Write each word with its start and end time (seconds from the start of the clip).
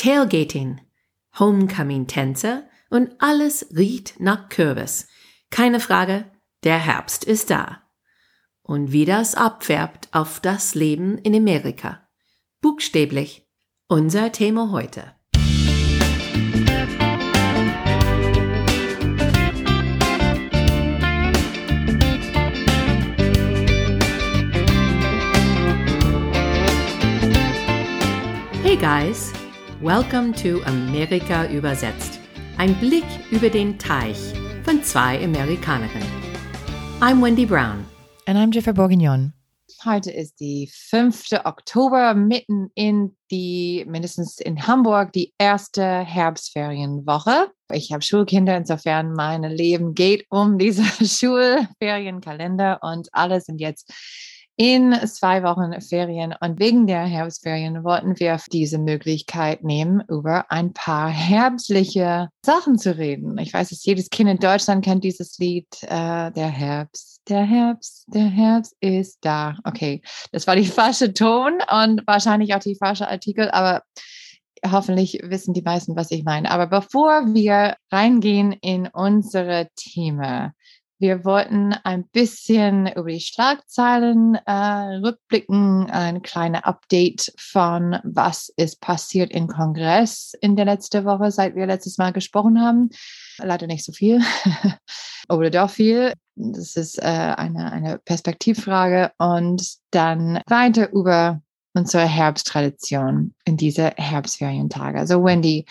Tailgating, 0.00 0.80
Homecoming-Tänze 1.38 2.64
und 2.88 3.10
alles 3.18 3.66
riecht 3.76 4.18
nach 4.18 4.48
Kürbis. 4.48 5.08
Keine 5.50 5.78
Frage, 5.78 6.24
der 6.64 6.78
Herbst 6.78 7.22
ist 7.22 7.50
da. 7.50 7.82
Und 8.62 8.92
wie 8.92 9.04
das 9.04 9.34
abfärbt 9.34 10.08
auf 10.12 10.40
das 10.40 10.74
Leben 10.74 11.18
in 11.18 11.36
Amerika. 11.36 12.08
Buchstäblich 12.62 13.46
unser 13.88 14.32
Thema 14.32 14.70
heute. 14.70 15.14
Hey 28.62 28.76
guys! 28.76 29.39
Welcome 29.82 30.34
to 30.34 30.60
Amerika 30.66 31.46
übersetzt. 31.46 32.20
Ein 32.58 32.74
Blick 32.80 33.06
über 33.30 33.48
den 33.48 33.78
Teich 33.78 34.18
von 34.62 34.84
zwei 34.84 35.24
Amerikanerinnen. 35.24 36.06
I'm 37.00 37.22
Wendy 37.22 37.46
Brown. 37.46 37.86
And 38.26 38.36
I'm 38.36 38.52
Jennifer 38.52 38.74
Bourguignon. 38.74 39.32
Heute 39.82 40.10
ist 40.10 40.38
die 40.38 40.70
5. 40.70 41.28
Oktober, 41.44 42.12
mitten 42.12 42.70
in 42.74 43.16
die, 43.30 43.86
mindestens 43.88 44.38
in 44.38 44.66
Hamburg, 44.66 45.14
die 45.14 45.32
erste 45.38 45.82
Herbstferienwoche. 45.82 47.50
Ich 47.72 47.90
habe 47.90 48.02
Schulkinder, 48.02 48.58
insofern 48.58 49.14
mein 49.14 49.44
Leben 49.44 49.94
geht 49.94 50.26
um 50.28 50.58
diese 50.58 50.84
Schulferienkalender 51.06 52.80
und 52.82 53.08
alle 53.12 53.40
sind 53.40 53.62
jetzt 53.62 53.90
in 54.60 54.92
zwei 55.06 55.42
Wochen 55.42 55.80
Ferien. 55.80 56.34
Und 56.38 56.60
wegen 56.60 56.86
der 56.86 57.04
Herbstferien 57.06 57.82
wollten 57.82 58.20
wir 58.20 58.38
diese 58.52 58.76
Möglichkeit 58.76 59.64
nehmen, 59.64 60.02
über 60.06 60.52
ein 60.52 60.74
paar 60.74 61.08
herbstliche 61.08 62.28
Sachen 62.44 62.76
zu 62.76 62.98
reden. 62.98 63.38
Ich 63.38 63.54
weiß, 63.54 63.70
dass 63.70 63.86
jedes 63.86 64.10
Kind 64.10 64.28
in 64.28 64.36
Deutschland 64.36 64.84
kennt 64.84 65.02
dieses 65.02 65.38
Lied, 65.38 65.66
äh, 65.84 66.30
der 66.32 66.48
Herbst, 66.48 67.22
der 67.26 67.42
Herbst, 67.42 68.04
der 68.08 68.26
Herbst 68.26 68.76
ist 68.80 69.16
da. 69.22 69.56
Okay, 69.64 70.02
das 70.30 70.46
war 70.46 70.56
die 70.56 70.66
falsche 70.66 71.14
Ton 71.14 71.54
und 71.70 72.06
wahrscheinlich 72.06 72.54
auch 72.54 72.60
die 72.60 72.76
falsche 72.76 73.08
Artikel, 73.08 73.50
aber 73.52 73.82
hoffentlich 74.70 75.20
wissen 75.22 75.54
die 75.54 75.62
meisten, 75.62 75.96
was 75.96 76.10
ich 76.10 76.22
meine. 76.22 76.50
Aber 76.50 76.66
bevor 76.66 77.32
wir 77.32 77.76
reingehen 77.90 78.52
in 78.52 78.88
unsere 78.92 79.68
Themen, 79.74 80.52
wir 81.00 81.24
wollten 81.24 81.72
ein 81.72 82.04
bisschen 82.08 82.86
über 82.86 83.08
die 83.08 83.20
Schlagzeilen 83.20 84.34
äh, 84.34 84.98
rückblicken, 85.02 85.90
ein 85.90 86.20
kleines 86.20 86.62
Update 86.62 87.32
von 87.38 87.96
was 88.04 88.52
ist 88.56 88.82
passiert 88.82 89.30
im 89.32 89.48
Kongress 89.48 90.34
in 90.42 90.56
der 90.56 90.66
letzten 90.66 91.06
Woche, 91.06 91.30
seit 91.30 91.54
wir 91.56 91.66
letztes 91.66 91.96
Mal 91.96 92.12
gesprochen 92.12 92.60
haben. 92.60 92.90
Leider 93.38 93.66
nicht 93.66 93.82
so 93.82 93.92
viel 93.92 94.20
oder 95.30 95.48
doch 95.48 95.70
viel. 95.70 96.12
Das 96.36 96.76
ist 96.76 96.98
äh, 96.98 97.06
eine, 97.06 97.72
eine 97.72 97.98
Perspektivfrage 97.98 99.12
und 99.16 99.62
dann 99.92 100.42
weiter 100.48 100.92
über 100.92 101.40
unsere 101.72 102.04
Herbsttradition 102.04 103.34
in 103.46 103.56
diese 103.56 103.92
Herbstferientage. 103.96 104.98
Also 104.98 105.24
Wendy, 105.24 105.64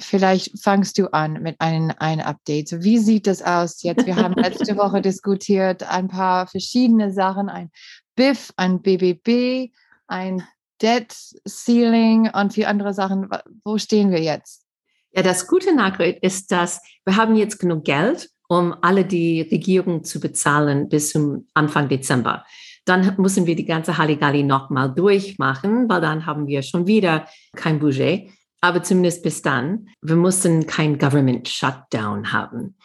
Vielleicht 0.00 0.58
fangst 0.60 0.98
du 0.98 1.12
an 1.12 1.42
mit 1.42 1.60
einem, 1.60 1.92
einem 1.98 2.24
Update. 2.24 2.68
So, 2.68 2.82
wie 2.82 2.98
sieht 2.98 3.26
das 3.26 3.42
aus 3.42 3.82
jetzt? 3.82 4.06
Wir 4.06 4.16
haben 4.16 4.34
letzte 4.36 4.76
Woche 4.76 5.00
diskutiert 5.00 5.82
ein 5.82 6.08
paar 6.08 6.46
verschiedene 6.46 7.12
Sachen, 7.12 7.48
ein 7.48 7.70
BIF, 8.16 8.52
ein 8.56 8.82
BBB, 8.82 9.72
ein 10.06 10.42
Debt 10.80 11.14
Ceiling 11.46 12.30
und 12.30 12.52
viele 12.52 12.68
andere 12.68 12.94
Sachen. 12.94 13.28
Wo 13.64 13.78
stehen 13.78 14.10
wir 14.10 14.20
jetzt? 14.20 14.64
Ja, 15.12 15.22
das 15.22 15.46
gute 15.46 15.74
Nachricht 15.74 16.22
ist, 16.22 16.52
dass 16.52 16.80
wir 17.04 17.16
haben 17.16 17.34
jetzt 17.34 17.58
genug 17.58 17.84
Geld, 17.84 18.30
um 18.48 18.74
alle 18.82 19.04
die 19.04 19.42
Regierung 19.42 20.04
zu 20.04 20.20
bezahlen 20.20 20.88
bis 20.88 21.10
zum 21.10 21.46
Anfang 21.54 21.88
Dezember. 21.88 22.44
Dann 22.84 23.16
müssen 23.18 23.46
wir 23.46 23.56
die 23.56 23.66
ganze 23.66 23.98
Halligalli 23.98 24.42
nochmal 24.42 24.94
durchmachen, 24.94 25.88
weil 25.88 26.00
dann 26.00 26.24
haben 26.24 26.46
wir 26.46 26.62
schon 26.62 26.86
wieder 26.86 27.26
kein 27.54 27.78
Budget 27.78 28.30
aber 28.60 28.82
zumindest 28.82 29.22
bis 29.22 29.42
dann. 29.42 29.88
Wir 30.02 30.16
mussten 30.16 30.66
kein 30.66 30.98
Government 30.98 31.48
Shutdown 31.48 32.32
haben. 32.32 32.76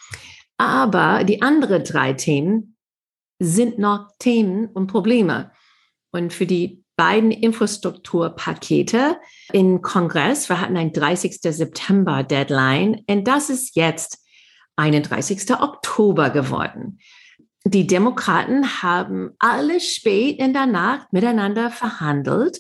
Aber 0.58 1.24
die 1.24 1.42
anderen 1.42 1.84
drei 1.84 2.14
Themen 2.14 2.78
sind 3.40 3.80
noch 3.80 4.10
Themen 4.20 4.68
und 4.68 4.88
Probleme. 4.88 5.52
Und 6.12 6.32
für 6.32 6.46
die 6.46 6.84
beiden 6.96 7.32
Infrastrukturpakete 7.32 9.18
im 9.52 9.82
Kongress, 9.82 10.48
wir 10.50 10.62
hatten 10.62 10.78
ein 10.78 10.94
30. 10.94 11.40
September 11.42 12.24
Deadline 12.24 13.02
und 13.08 13.28
das 13.28 13.50
ist 13.50 13.76
jetzt 13.76 14.20
31. 14.76 15.52
Oktober 15.60 16.30
geworden. 16.30 17.00
Die 17.66 17.88
Demokraten 17.88 18.84
haben 18.84 19.32
alle 19.40 19.80
spät 19.80 20.38
in 20.38 20.54
der 20.54 20.66
Nacht 20.66 21.12
miteinander 21.14 21.72
verhandelt 21.72 22.60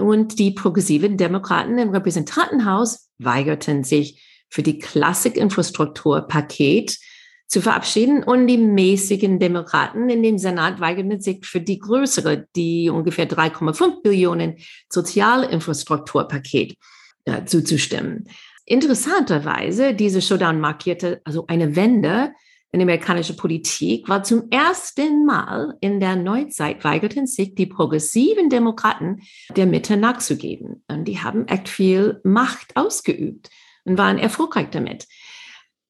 und 0.00 0.38
die 0.38 0.52
progressiven 0.52 1.16
Demokraten 1.16 1.78
im 1.78 1.88
Repräsentantenhaus 1.90 3.08
weigerten 3.18 3.82
sich 3.84 4.22
für 4.48 4.62
die 4.62 4.78
Klassik-Infrastrukturpaket 4.78 6.98
zu 7.46 7.60
verabschieden 7.60 8.24
und 8.24 8.46
die 8.46 8.58
mäßigen 8.58 9.38
Demokraten 9.38 10.08
in 10.08 10.22
dem 10.22 10.38
Senat 10.38 10.80
weigerten 10.80 11.20
sich 11.20 11.44
für 11.44 11.60
die 11.60 11.78
größere, 11.78 12.46
die 12.56 12.88
ungefähr 12.90 13.28
3,5 13.28 14.02
Billionen 14.02 14.56
Sozialinfrastrukturpaket 14.90 16.76
äh, 17.24 17.44
zuzustimmen. 17.44 18.24
Interessanterweise, 18.66 19.94
diese 19.94 20.22
Showdown 20.22 20.60
markierte 20.60 21.20
also 21.24 21.46
eine 21.46 21.76
Wende 21.76 22.32
in 22.74 22.82
amerikanischer 22.82 23.34
Politik 23.34 24.08
war 24.08 24.24
zum 24.24 24.50
ersten 24.50 25.24
Mal 25.24 25.76
in 25.80 26.00
der 26.00 26.16
Neuzeit 26.16 26.82
weigerten 26.82 27.28
sich 27.28 27.54
die 27.54 27.66
progressiven 27.66 28.50
Demokraten 28.50 29.22
der 29.56 29.66
Mitte 29.66 29.96
nachzugeben. 29.96 30.82
Und 30.88 31.04
die 31.04 31.20
haben 31.20 31.46
echt 31.46 31.68
viel 31.68 32.20
Macht 32.24 32.76
ausgeübt 32.76 33.48
und 33.84 33.96
waren 33.96 34.18
erfolgreich 34.18 34.70
damit. 34.72 35.06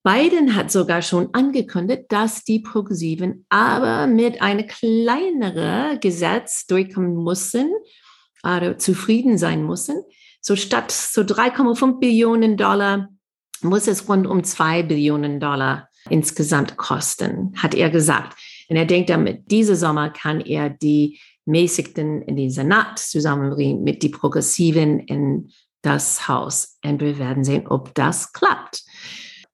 Biden 0.03 0.55
hat 0.55 0.71
sogar 0.71 1.01
schon 1.01 1.33
angekündigt, 1.33 2.03
dass 2.11 2.45
die 2.45 2.61
Progressiven 2.61 3.47
aber 3.49 4.07
mit 4.07 4.43
einem 4.43 4.67
kleineren 4.67 5.99
Gesetz 6.01 6.67
durchkommen 6.67 7.25
müssen 7.25 7.73
oder 8.43 8.77
zufrieden 8.77 9.39
sein 9.39 9.65
müssen. 9.65 10.03
So 10.43 10.55
statt 10.55 10.93
so 10.93 11.23
3,5 11.23 11.99
Billionen 11.99 12.59
Dollar 12.59 13.09
muss 13.63 13.87
es 13.87 14.07
rund 14.07 14.27
um 14.27 14.45
2 14.45 14.83
Billionen 14.83 15.41
Dollar 15.41 15.89
insgesamt 16.11 16.77
kosten, 16.77 17.53
hat 17.57 17.75
er 17.75 17.91
gesagt. 17.91 18.39
Und 18.69 18.77
er 18.77 18.87
denkt 18.87 19.11
damit, 19.11 19.51
diese 19.51 19.77
Sommer 19.77 20.11
kann 20.11 20.41
er 20.41 20.71
die 20.71 21.19
Mäßigten 21.47 22.23
in 22.23 22.37
den 22.37 22.51
Senat 22.51 22.99
zusammenbringen 22.99 23.83
mit 23.83 24.03
die 24.03 24.09
Progressiven 24.09 25.01
in 25.01 25.51
das 25.83 26.29
Haus. 26.29 26.79
Und 26.85 27.01
wir 27.01 27.19
werden 27.19 27.45
sehen, 27.45 27.67
ob 27.67 27.95
das 27.95 28.33
klappt. 28.33 28.83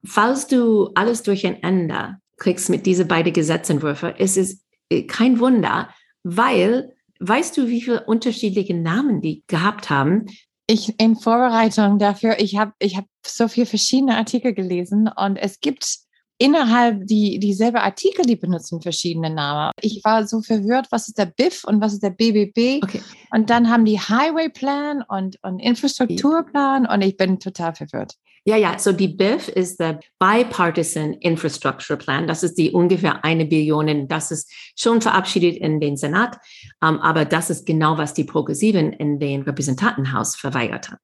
Falls 0.05 0.47
du 0.47 0.91
alles 0.95 1.23
durcheinander 1.23 2.19
kriegst 2.37 2.71
mit 2.71 2.87
diese 2.87 3.05
beiden 3.05 3.33
Gesetzentwürfe, 3.33 4.15
ist 4.19 4.37
es 4.37 4.65
kein 5.09 5.41
Wunder, 5.41 5.91
weil 6.23 6.95
weißt 7.21 7.57
du, 7.57 7.69
wie 7.69 7.83
viele 7.83 8.05
unterschiedliche 8.05 8.75
Namen 8.75 9.21
die 9.21 9.45
gehabt 9.47 9.91
haben? 9.91 10.27
Ich 10.67 10.99
in 10.99 11.17
Vorbereitung 11.17 11.99
dafür, 11.99 12.39
ich 12.39 12.57
habe 12.57 12.73
ich 12.79 12.97
hab 12.97 13.05
so 13.27 13.49
viele 13.49 13.67
verschiedene 13.67 14.17
Artikel 14.17 14.55
gelesen 14.55 15.11
und 15.15 15.37
es 15.37 15.61
gibt 15.61 15.99
innerhalb 16.41 17.07
die 17.07 17.39
dieselbe 17.39 17.83
Artikel, 17.83 18.25
die 18.25 18.37
benutzen 18.37 18.81
verschiedene 18.81 19.31
Namen. 19.31 19.73
Ich 19.81 20.01
war 20.05 20.27
so 20.27 20.41
verwirrt, 20.41 20.87
was 20.91 21.07
ist 21.07 21.19
der 21.19 21.27
BIF 21.27 21.65
und 21.65 21.81
was 21.81 21.93
ist 21.93 22.03
der 22.03 22.11
BBB? 22.11 22.83
Okay. 22.83 23.03
Und 23.31 23.51
dann 23.51 23.71
haben 23.71 23.85
die 23.85 24.01
Highway 24.01 24.49
Plan 24.49 25.05
und, 25.07 25.37
und 25.43 25.59
Infrastrukturplan 25.61 26.87
und 26.87 27.03
ich 27.03 27.17
bin 27.17 27.39
total 27.39 27.75
verwirrt. 27.75 28.15
Ja, 28.47 28.57
ja, 28.57 28.79
so 28.79 28.93
die 28.93 29.09
BIF 29.09 29.49
ist 29.49 29.81
der 29.81 30.01
Bipartisan 30.19 31.13
Infrastructure 31.13 31.99
Plan. 31.99 32.27
Das 32.27 32.43
ist 32.43 32.55
die 32.55 32.71
ungefähr 32.71 33.23
eine 33.23 33.45
Billion. 33.45 34.09
Das 34.09 34.31
ist 34.31 34.51
schon 34.79 35.03
verabschiedet 35.03 35.59
in 35.59 35.79
den 35.79 35.99
Senat. 35.99 36.39
Um, 36.81 37.01
aber 37.01 37.27
das 37.27 37.51
ist 37.51 37.67
genau, 37.67 37.99
was 37.99 38.15
die 38.15 38.25
Progressiven 38.25 38.95
in 38.95 39.19
den 39.19 39.43
Repräsentantenhaus 39.43 40.37
verweigert 40.37 40.89
haben. 40.89 41.01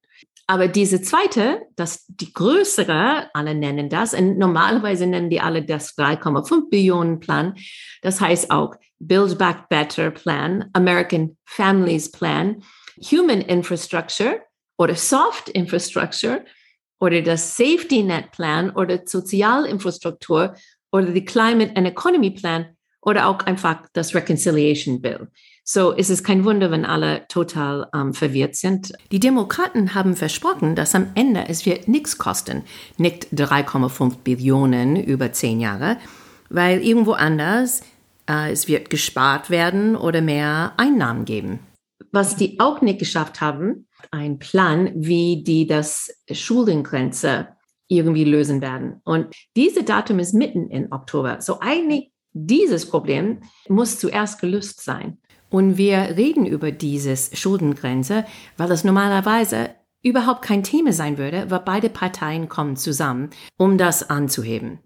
Aber 0.48 0.68
diese 0.68 1.02
zweite, 1.02 1.62
das 1.74 2.06
die 2.06 2.32
größere, 2.32 3.30
alle 3.34 3.54
nennen 3.54 3.88
das, 3.88 4.14
und 4.14 4.38
normalerweise 4.38 5.06
nennen 5.06 5.28
die 5.28 5.40
alle 5.40 5.64
das 5.64 5.96
3,5 5.96 6.70
Billionen 6.70 7.18
Plan. 7.18 7.54
Das 8.02 8.20
heißt 8.20 8.50
auch 8.52 8.76
Build 9.00 9.38
Back 9.38 9.68
Better 9.68 10.10
Plan, 10.12 10.70
American 10.72 11.36
Families 11.44 12.12
Plan, 12.12 12.62
Human 13.10 13.40
Infrastructure 13.40 14.40
oder 14.78 14.94
Soft 14.94 15.48
Infrastructure 15.48 16.44
oder 17.00 17.22
das 17.22 17.56
Safety 17.56 18.04
Net 18.04 18.30
Plan 18.30 18.70
oder 18.70 19.00
Sozialinfrastruktur 19.04 20.54
oder 20.92 21.06
die 21.06 21.24
Climate 21.24 21.76
and 21.76 21.88
Economy 21.88 22.30
Plan 22.30 22.76
oder 23.02 23.26
auch 23.28 23.40
einfach 23.40 23.82
das 23.92 24.14
Reconciliation 24.14 25.02
Bill. 25.02 25.28
So 25.68 25.90
ist 25.90 26.10
es 26.10 26.22
kein 26.22 26.44
Wunder, 26.44 26.70
wenn 26.70 26.84
alle 26.84 27.26
total 27.26 27.88
ähm, 27.92 28.14
verwirrt 28.14 28.54
sind. 28.54 28.92
Die 29.10 29.18
Demokraten 29.18 29.94
haben 29.96 30.14
versprochen, 30.14 30.76
dass 30.76 30.94
am 30.94 31.08
Ende 31.16 31.48
es 31.48 31.66
wird 31.66 31.88
nichts 31.88 32.18
kosten, 32.18 32.62
nicht 32.98 33.26
3,5 33.32 34.18
Billionen 34.22 34.94
über 34.94 35.32
zehn 35.32 35.58
Jahre, 35.58 35.96
weil 36.50 36.86
irgendwo 36.86 37.12
anders 37.14 37.80
äh, 38.30 38.52
es 38.52 38.68
wird 38.68 38.90
gespart 38.90 39.50
werden 39.50 39.96
oder 39.96 40.20
mehr 40.20 40.72
Einnahmen 40.76 41.24
geben. 41.24 41.58
Was 42.12 42.36
die 42.36 42.60
auch 42.60 42.80
nicht 42.80 43.00
geschafft 43.00 43.40
haben, 43.40 43.88
ein 44.12 44.38
Plan, 44.38 44.92
wie 44.94 45.42
die 45.42 45.66
das 45.66 46.14
Schuldengrenze 46.30 47.48
irgendwie 47.88 48.24
lösen 48.24 48.60
werden. 48.60 49.00
Und 49.02 49.34
diese 49.56 49.82
Datum 49.82 50.20
ist 50.20 50.32
mitten 50.32 50.70
in 50.70 50.92
Oktober. 50.92 51.40
So 51.40 51.58
eigentlich 51.58 52.12
dieses 52.32 52.88
Problem 52.88 53.40
muss 53.68 53.98
zuerst 53.98 54.40
gelöst 54.40 54.84
sein. 54.84 55.18
Und 55.50 55.76
wir 55.76 56.16
reden 56.16 56.46
über 56.46 56.72
dieses 56.72 57.30
Schuldengrenze, 57.38 58.24
weil 58.56 58.70
es 58.70 58.84
normalerweise 58.84 59.70
überhaupt 60.02 60.42
kein 60.42 60.62
Thema 60.62 60.92
sein 60.92 61.18
würde, 61.18 61.50
weil 61.50 61.60
beide 61.60 61.88
Parteien 61.88 62.48
kommen 62.48 62.76
zusammen, 62.76 63.30
um 63.56 63.78
das 63.78 64.08
anzuheben. 64.08 64.80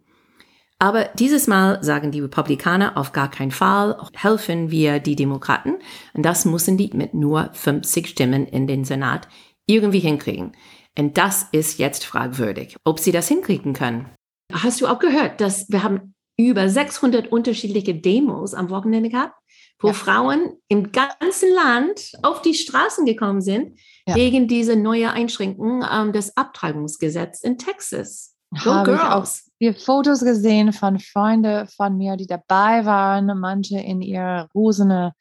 Aber 0.79 1.11
dieses 1.19 1.47
Mal 1.47 1.83
sagen 1.85 2.11
die 2.11 2.21
Republikaner 2.21 2.97
auf 2.97 3.13
gar 3.13 3.31
keinen 3.31 3.51
Fall, 3.51 4.01
helfen 4.15 4.71
wir 4.71 4.99
die 4.99 5.15
Demokraten. 5.15 5.75
Und 6.15 6.25
das 6.25 6.47
müssen 6.47 6.79
die 6.79 6.91
mit 6.95 7.13
nur 7.13 7.51
50 7.53 8.09
Stimmen 8.09 8.47
in 8.47 8.67
den 8.67 8.85
Senat 8.85 9.29
irgendwie 9.67 9.99
hinkriegen. 9.99 10.53
Und 10.99 11.19
das 11.19 11.47
ist 11.53 11.79
jetzt 11.79 12.05
fragwürdig, 12.07 12.77
ob 12.85 12.99
sie 12.99 13.13
das 13.13 13.29
hinkriegen 13.29 13.75
können. 13.75 14.07
Hast 14.53 14.81
du 14.81 14.87
auch 14.87 14.99
gehört, 14.99 15.43
dass 15.43 15.71
wir 15.71 15.83
haben 15.83 16.15
über 16.39 16.69
600 16.69 17.31
unterschiedliche 17.31 17.95
Demos 17.95 18.55
am 18.55 18.71
Wochenende 18.71 19.11
gehabt? 19.11 19.35
Wo 19.81 19.89
ja. 19.89 19.95
Frauen 19.95 20.57
im 20.69 20.93
ganzen 20.93 21.53
Land 21.55 22.13
auf 22.23 22.43
die 22.43 22.55
Straßen 22.55 23.07
gekommen 23.07 23.41
sind 23.41 23.79
ja. 24.07 24.15
wegen 24.15 24.49
dieser 24.49 24.77
neuen 24.77 25.11
Einschränkung 25.11 25.85
ähm, 25.91 26.13
des 26.13 26.37
Abtreibungsgesetzes 26.37 27.43
in 27.43 27.59
Texas. 27.59 28.37
Go 28.65 28.71
Habe 28.71 28.93
girls. 28.93 29.51
Ich 29.59 29.77
auch 29.77 29.81
Fotos 29.81 30.21
gesehen 30.21 30.73
von 30.73 30.99
Freunden 30.99 31.69
von 31.69 31.97
mir, 31.97 32.17
die 32.17 32.27
dabei 32.27 32.85
waren, 32.85 33.39
manche 33.39 33.79
in 33.79 34.03
ihre 34.03 34.49
rosene 34.55 35.15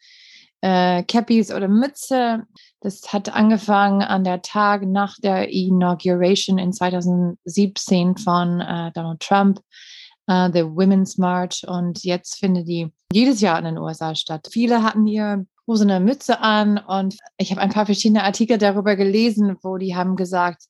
äh, 0.62 1.04
Cappies 1.04 1.52
oder 1.52 1.68
Mütze. 1.68 2.44
Das 2.82 3.14
hat 3.14 3.34
angefangen 3.34 4.02
an 4.02 4.24
der 4.24 4.42
Tag 4.42 4.86
nach 4.86 5.16
der 5.22 5.50
Inauguration 5.50 6.58
in 6.58 6.74
2017 6.74 8.18
von 8.18 8.62
äh, 8.62 8.92
Donald 8.94 9.20
Trump 9.20 9.60
uh, 10.30 10.50
the 10.52 10.64
Women's 10.64 11.18
March. 11.18 11.66
Und 11.68 12.04
jetzt 12.04 12.40
findet 12.40 12.68
die 12.68 12.92
jedes 13.12 13.42
Jahr 13.42 13.58
in 13.60 13.66
den 13.66 13.78
USA 13.78 14.16
statt. 14.16 14.48
Viele 14.52 14.84
hatten 14.84 15.08
ihr 15.08 15.46
rosene 15.68 16.00
Mütze 16.00 16.42
an 16.42 16.78
und 16.78 17.18
ich 17.38 17.52
habe 17.52 17.62
ein 17.62 17.70
paar 17.70 17.86
verschiedene 17.86 18.24
Artikel 18.24 18.58
darüber 18.58 18.96
gelesen, 18.96 19.56
wo 19.62 19.78
die 19.78 19.96
haben 19.96 20.16
gesagt, 20.16 20.64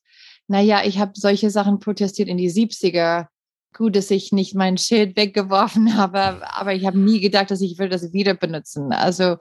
naja, 0.46 0.82
ich 0.84 0.98
habe 0.98 1.12
solche 1.14 1.50
Sachen 1.50 1.78
protestiert 1.78 2.28
in 2.28 2.36
die 2.36 2.50
70er. 2.50 3.26
Gut, 3.72 3.94
dass 3.94 4.10
ich 4.10 4.32
nicht 4.32 4.54
mein 4.54 4.78
Schild 4.78 5.16
weggeworfen 5.16 5.96
habe, 5.96 6.42
aber 6.54 6.74
ich 6.74 6.86
habe 6.86 6.98
nie 6.98 7.20
gedacht, 7.20 7.50
dass 7.50 7.60
ich 7.60 7.78
will 7.78 7.88
das 7.88 8.12
wieder 8.12 8.34
benutzen. 8.34 8.92
Also 8.92 9.36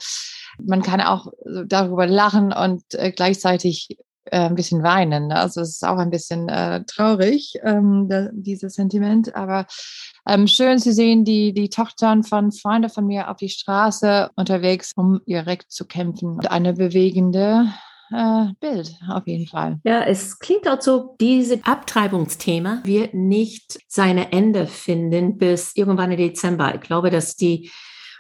man 0.62 0.82
kann 0.82 1.02
auch 1.02 1.28
darüber 1.66 2.06
lachen 2.06 2.54
und 2.54 2.84
äh, 2.94 3.12
gleichzeitig 3.12 3.98
äh, 4.26 4.42
ein 4.42 4.56
bisschen 4.56 4.84
weinen. 4.84 5.28
Ne? 5.28 5.36
Also 5.36 5.62
es 5.62 5.70
ist 5.70 5.86
auch 5.86 5.98
ein 5.98 6.12
bisschen 6.12 6.48
äh, 6.50 6.84
traurig, 6.86 7.56
ähm, 7.64 8.08
dieses 8.34 8.76
Sentiment. 8.76 9.36
Aber 9.36 9.66
ähm, 10.30 10.48
schön 10.48 10.80
zu 10.80 10.94
sehen, 10.94 11.26
die, 11.26 11.54
die 11.54 11.70
Tochtern 11.70 12.24
von 12.24 12.52
Freunden 12.52 12.90
von 12.90 13.08
mir 13.08 13.30
auf 13.30 13.38
die 13.38 13.50
Straße 13.50 14.30
unterwegs, 14.36 14.94
um 14.96 15.22
ihr 15.26 15.48
Recht 15.48 15.72
zu 15.72 15.86
kämpfen. 15.86 16.34
Und 16.34 16.52
eine 16.52 16.74
bewegende 16.74 17.74
äh, 18.12 18.46
Bild 18.60 18.96
auf 19.10 19.28
jeden 19.28 19.48
Fall. 19.48 19.80
Ja, 19.84 20.04
es 20.04 20.40
klingt 20.40 20.68
auch 20.68 20.82
so, 20.82 21.16
dieses 21.20 21.64
Abtreibungsthema 21.64 22.82
wird 22.84 23.14
nicht 23.14 23.80
seine 23.88 24.32
Ende 24.32 24.68
finden 24.68 25.38
bis 25.38 25.76
irgendwann 25.76 26.12
im 26.12 26.18
Dezember. 26.18 26.76
Ich 26.76 26.82
glaube, 26.82 27.10
dass 27.10 27.36
die 27.36 27.72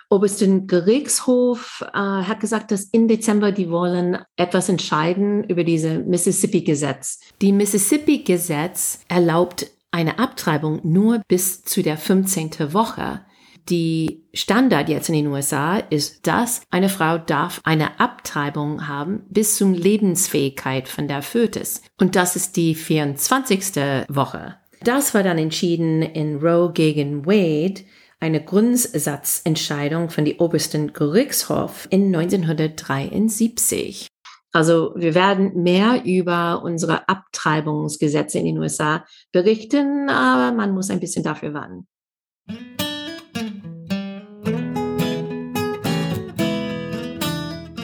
obersten 0.09 0.65
Gerichtshof 0.65 1.85
äh, 1.93 1.97
hat 1.97 2.39
gesagt, 2.39 2.71
dass 2.71 2.85
im 2.85 3.07
Dezember 3.07 3.51
die 3.51 3.69
wollen 3.69 4.17
etwas 4.35 4.67
entscheiden 4.67 5.43
über 5.43 5.63
diese 5.63 5.99
Mississippi-Gesetz. 5.99 7.19
Die 7.41 7.51
Mississippi-Gesetz 7.51 9.01
erlaubt 9.07 9.67
eine 9.91 10.19
Abtreibung 10.19 10.81
nur 10.83 11.21
bis 11.27 11.63
zu 11.63 11.81
der 11.81 11.97
15. 11.97 12.73
Woche. 12.73 13.21
Die 13.69 14.23
Standard 14.33 14.89
jetzt 14.89 15.09
in 15.09 15.15
den 15.15 15.27
USA 15.27 15.77
ist, 15.77 16.25
dass 16.25 16.61
eine 16.71 16.89
Frau 16.89 17.17
darf 17.17 17.61
eine 17.63 17.99
Abtreibung 17.99 18.87
haben 18.87 19.23
bis 19.29 19.57
zum 19.57 19.73
Lebensfähigkeit 19.73 20.87
von 20.87 21.07
der 21.07 21.21
Fötus. 21.21 21.81
Und 21.99 22.15
das 22.15 22.35
ist 22.35 22.57
die 22.57 22.73
24. 22.73 24.05
Woche. 24.09 24.55
Das 24.81 25.13
war 25.13 25.23
dann 25.23 25.37
entschieden 25.37 26.01
in 26.01 26.37
Roe 26.37 26.71
gegen 26.71 27.25
Wade 27.25 27.81
eine 28.19 28.43
Grundsatzentscheidung 28.43 30.09
von 30.09 30.25
die 30.25 30.37
obersten 30.37 30.93
Gerichtshof 30.93 31.87
in 31.89 32.13
1973. 32.15 34.07
Also 34.59 34.91
wir 34.93 35.15
werden 35.15 35.63
mehr 35.63 36.03
über 36.03 36.61
unsere 36.61 37.07
Abtreibungsgesetze 37.07 38.39
in 38.39 38.45
den 38.45 38.57
USA 38.57 39.05
berichten, 39.31 40.09
aber 40.09 40.53
man 40.53 40.73
muss 40.73 40.89
ein 40.89 40.99
bisschen 40.99 41.23
dafür 41.23 41.53
warten. 41.53 41.87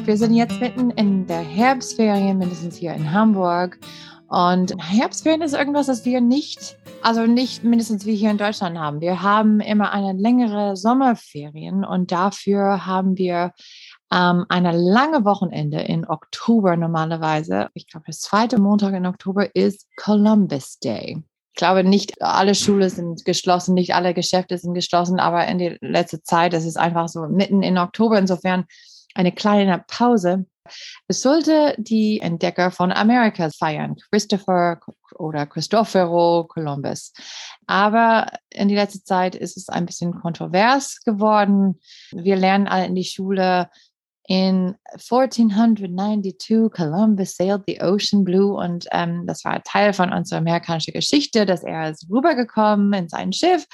Wir 0.04 0.18
sind 0.18 0.34
jetzt 0.34 0.60
mitten 0.60 0.90
in 0.92 1.26
der 1.26 1.40
Herbstferien, 1.40 2.40
mindestens 2.40 2.76
hier 2.76 2.94
in 2.94 3.14
Hamburg. 3.14 3.80
Und 4.28 4.76
Herbstferien 4.78 5.44
ist 5.44 5.54
irgendwas, 5.54 5.86
das 5.86 6.04
wir 6.04 6.20
nicht, 6.20 6.78
also 7.02 7.26
nicht 7.26 7.64
mindestens 7.64 8.06
wie 8.06 8.18
hier 8.18 8.32
in 8.32 8.38
Deutschland 8.38 8.78
haben. 8.78 9.00
Wir 9.00 9.22
haben 9.22 9.62
immer 9.62 9.94
eine 9.94 10.12
längere 10.12 10.76
Sommerferien 10.76 11.86
und 11.86 12.12
dafür 12.12 12.86
haben 12.86 13.18
wir 13.18 13.54
ähm, 14.12 14.46
eine 14.50 14.72
lange 14.72 15.26
Wochenende 15.26 15.82
in 15.82 16.08
Oktober 16.08 16.76
normalerweise. 16.76 17.70
Ich 17.74 17.88
glaube, 17.88 18.06
der 18.08 18.16
zweite 18.16 18.60
Montag 18.60 18.94
in 18.94 19.06
Oktober 19.06 19.56
ist 19.56 19.88
Columbus 19.98 20.80
Day. 20.80 21.24
Ich 21.54 21.58
glaube, 21.58 21.84
nicht 21.84 22.22
alle 22.22 22.54
Schulen 22.54 22.90
sind 22.90 23.24
geschlossen, 23.24 23.76
nicht 23.76 23.96
alle 23.96 24.14
Geschäfte 24.14 24.58
sind 24.58 24.74
geschlossen, 24.74 25.20
aber 25.20 25.48
in 25.48 25.58
der 25.58 25.78
letzten 25.80 26.24
Zeit, 26.24 26.52
das 26.54 26.66
ist 26.66 26.78
einfach 26.78 27.08
so 27.08 27.28
mitten 27.28 27.64
in 27.64 27.78
Oktober. 27.78 28.20
Insofern 28.20 28.66
eine 29.14 29.32
kleine 29.32 29.84
Pause. 29.88 30.46
Es 31.08 31.22
sollte 31.22 31.76
die 31.78 32.20
Entdecker 32.20 32.72
von 32.72 32.92
Amerika 32.92 33.50
feiern, 33.52 33.96
Christopher 34.10 34.80
oder 35.14 35.46
Cristoforo 35.46 36.46
Columbus. 36.46 37.14
Aber 37.68 38.32
in 38.50 38.68
der 38.68 38.78
letzten 38.84 39.06
Zeit 39.06 39.36
ist 39.36 39.58
es 39.58 39.70
ein 39.70 39.86
bisschen 39.86 40.20
kontrovers 40.20 41.02
geworden. 41.06 41.80
Wir 42.12 42.36
lernen 42.36 42.68
alle 42.68 42.88
in 42.88 42.96
die 42.96 43.04
Schule, 43.04 43.70
in 44.28 44.76
1492 44.94 46.72
Columbus 46.72 47.36
sailed 47.36 47.64
the 47.68 47.80
ocean 47.82 48.24
blue 48.24 48.56
und 48.56 48.88
ähm, 48.92 49.26
das 49.28 49.46
war 49.46 49.62
Teil 49.64 49.94
von 49.94 50.12
unserer 50.12 50.40
amerikanischen 50.40 50.94
Geschichte, 50.94 51.46
dass 51.46 51.64
er 51.64 51.92
ist 51.92 52.08
rübergekommen 52.10 52.94
in 52.94 53.10
sein 53.10 53.32
Schiff 53.34 53.66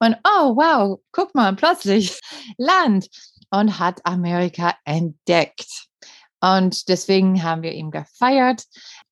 und 0.00 0.16
oh 0.24 0.56
wow, 0.56 0.98
guck 1.12 1.34
mal, 1.34 1.54
plötzlich 1.54 2.18
Land 2.58 3.08
und 3.50 3.78
hat 3.78 4.04
Amerika 4.04 4.74
entdeckt. 4.84 5.86
Und 6.42 6.88
deswegen 6.88 7.42
haben 7.42 7.62
wir 7.62 7.72
ihn 7.72 7.90
gefeiert. 7.90 8.64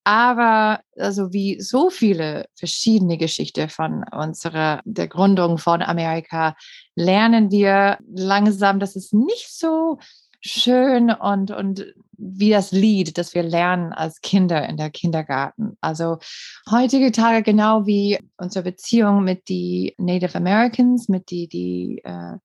Aber 0.04 0.80
also 0.98 1.30
wie 1.34 1.60
so 1.60 1.90
viele 1.90 2.46
verschiedene 2.56 3.18
Geschichten 3.18 3.68
von 3.68 4.02
unserer 4.10 4.80
der 4.86 5.08
Gründung 5.08 5.58
von 5.58 5.82
Amerika 5.82 6.56
lernen 6.94 7.50
wir 7.50 7.98
langsam, 8.10 8.80
dass 8.80 8.96
es 8.96 9.12
nicht 9.12 9.54
so 9.54 9.98
schön 10.40 11.10
und, 11.10 11.50
und 11.50 11.86
wie 12.18 12.50
das 12.50 12.72
Lied, 12.72 13.16
das 13.16 13.34
wir 13.34 13.42
lernen 13.42 13.92
als 13.92 14.20
Kinder 14.20 14.68
in 14.68 14.76
der 14.76 14.90
Kindergarten. 14.90 15.76
Also 15.80 16.18
heutige 16.70 17.12
Tage 17.12 17.42
genau 17.42 17.86
wie 17.86 18.18
unsere 18.36 18.64
Beziehung 18.64 19.24
mit 19.24 19.48
die 19.48 19.94
Native 19.98 20.34
Americans, 20.34 21.08
mit 21.08 21.30
die, 21.30 21.48
die 21.48 22.00
äh, 22.04 22.36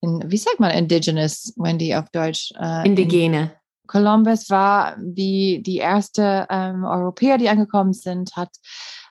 in, 0.00 0.22
wie 0.26 0.36
sagt 0.36 0.60
man 0.60 0.70
Indigenous, 0.70 1.52
Wendy 1.56 1.94
auf 1.94 2.10
Deutsch? 2.10 2.52
Äh, 2.60 2.86
Indigene. 2.86 3.52
Columbus 3.88 4.50
war 4.50 4.96
wie 4.98 5.62
die 5.64 5.78
erste 5.78 6.46
ähm, 6.48 6.84
Europäer, 6.84 7.38
die 7.38 7.48
angekommen 7.48 7.92
sind, 7.92 8.36
hat 8.36 8.50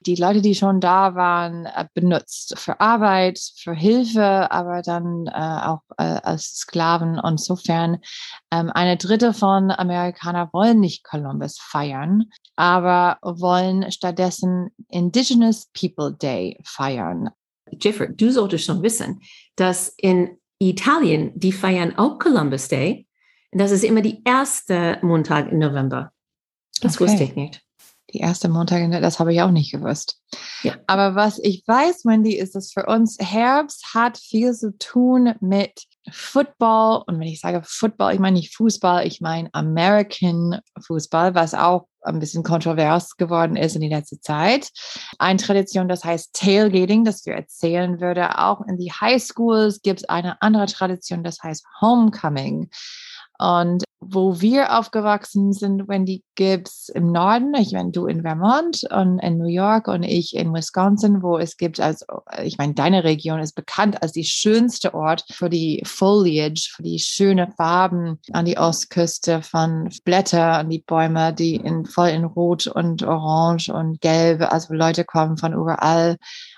die 0.05 0.15
Leute, 0.15 0.41
die 0.41 0.55
schon 0.55 0.79
da 0.79 1.15
waren, 1.15 1.65
äh, 1.65 1.85
benutzt 1.93 2.57
für 2.57 2.79
Arbeit, 2.79 3.39
für 3.57 3.73
Hilfe, 3.73 4.51
aber 4.51 4.81
dann 4.81 5.27
äh, 5.27 5.31
auch 5.31 5.81
äh, 5.97 6.03
als 6.03 6.59
Sklaven. 6.59 7.19
Und 7.19 7.33
insofern 7.33 7.97
ähm, 8.51 8.71
eine 8.73 8.97
dritte 8.97 9.33
von 9.33 9.71
Amerikanern 9.71 10.49
wollen 10.53 10.79
nicht 10.79 11.03
Columbus 11.03 11.57
feiern, 11.59 12.25
aber 12.55 13.17
wollen 13.21 13.91
stattdessen 13.91 14.69
Indigenous 14.89 15.67
People 15.73 16.13
Day 16.13 16.59
feiern. 16.63 17.29
Jeffrey, 17.81 18.15
du 18.15 18.31
solltest 18.31 18.65
schon 18.65 18.81
wissen, 18.83 19.21
dass 19.55 19.89
in 19.97 20.37
Italien, 20.59 21.31
die 21.35 21.51
feiern 21.51 21.97
auch 21.97 22.17
Columbus 22.17 22.67
Day 22.67 23.06
Das 23.51 23.71
ist 23.71 23.83
immer 23.83 24.01
die 24.01 24.21
erste 24.25 24.99
Montag 25.01 25.51
im 25.51 25.59
November. 25.59 26.11
Das 26.81 26.95
Okay. 26.95 27.05
wusste 27.05 27.23
ich 27.23 27.35
nicht. 27.35 27.61
Die 28.13 28.19
erste 28.19 28.47
Montag, 28.47 28.89
das 29.01 29.19
habe 29.19 29.33
ich 29.33 29.41
auch 29.41 29.51
nicht 29.51 29.71
gewusst. 29.73 30.21
Ja. 30.63 30.75
Aber 30.87 31.15
was 31.15 31.39
ich 31.39 31.63
weiß, 31.67 32.05
Wendy, 32.05 32.35
ist, 32.37 32.55
dass 32.55 32.71
für 32.71 32.85
uns 32.85 33.17
Herbst 33.19 33.93
hat 33.93 34.17
viel 34.17 34.53
zu 34.53 34.77
tun 34.77 35.33
mit 35.41 35.83
Football. 36.09 37.03
Und 37.05 37.19
wenn 37.19 37.27
ich 37.27 37.41
sage 37.41 37.61
Football, 37.65 38.13
ich 38.13 38.19
meine 38.19 38.37
nicht 38.37 38.55
Fußball, 38.55 39.05
ich 39.05 39.19
meine 39.19 39.49
American 39.53 40.61
Fußball, 40.85 41.35
was 41.35 41.53
auch 41.53 41.87
ein 42.01 42.19
bisschen 42.19 42.43
kontrovers 42.43 43.17
geworden 43.17 43.57
ist 43.57 43.75
in 43.75 43.81
die 43.81 43.89
letzte 43.89 44.21
Zeit. 44.21 44.69
Eine 45.19 45.39
Tradition, 45.39 45.89
das 45.89 46.05
heißt 46.05 46.33
Tailgating, 46.33 47.03
das 47.03 47.25
wir 47.25 47.33
erzählen 47.33 47.99
würde. 47.99 48.39
Auch 48.39 48.61
in 48.67 48.77
die 48.77 48.93
High 48.93 49.21
Schools 49.21 49.81
gibt 49.81 49.99
es 50.01 50.09
eine 50.09 50.41
andere 50.41 50.67
Tradition, 50.67 51.25
das 51.25 51.43
heißt 51.43 51.65
Homecoming. 51.81 52.69
Und 53.39 53.83
wo 53.99 54.39
wir 54.41 54.77
aufgewachsen 54.77 55.53
sind, 55.53 55.87
Wendy, 55.87 56.23
gibt's 56.35 56.89
im 56.89 57.11
Norden, 57.11 57.53
ich 57.55 57.73
meine, 57.73 57.91
du 57.91 58.05
in 58.05 58.21
Vermont 58.21 58.83
und 58.91 59.19
in 59.19 59.37
New 59.37 59.47
York 59.47 59.87
und 59.87 60.03
ich 60.03 60.35
in 60.35 60.53
Wisconsin, 60.53 61.23
wo 61.23 61.37
es 61.37 61.57
gibt, 61.57 61.79
also 61.79 62.05
ich 62.43 62.57
meine, 62.57 62.73
deine 62.73 63.03
Region 63.03 63.39
ist 63.39 63.53
bekannt 63.53 64.01
als 64.01 64.11
die 64.11 64.23
schönste 64.23 64.93
Ort 64.93 65.25
für 65.31 65.49
die 65.49 65.81
Foliage, 65.85 66.69
für 66.71 66.83
die 66.83 66.99
schönen 66.99 67.51
Farben 67.53 68.19
an 68.33 68.45
die 68.45 68.57
Ostküste 68.57 69.41
von 69.41 69.89
Blätter 70.05 70.59
an 70.59 70.69
die 70.69 70.83
Bäume, 70.85 71.33
die 71.33 71.55
in, 71.55 71.85
voll 71.85 72.09
in 72.09 72.23
Rot 72.23 72.67
und 72.67 73.03
Orange 73.03 73.69
und 73.69 73.99
Gelb, 73.99 74.41
also 74.41 74.73
Leute 74.73 75.05
kommen 75.05 75.37
von 75.37 75.53
überall 75.53 76.17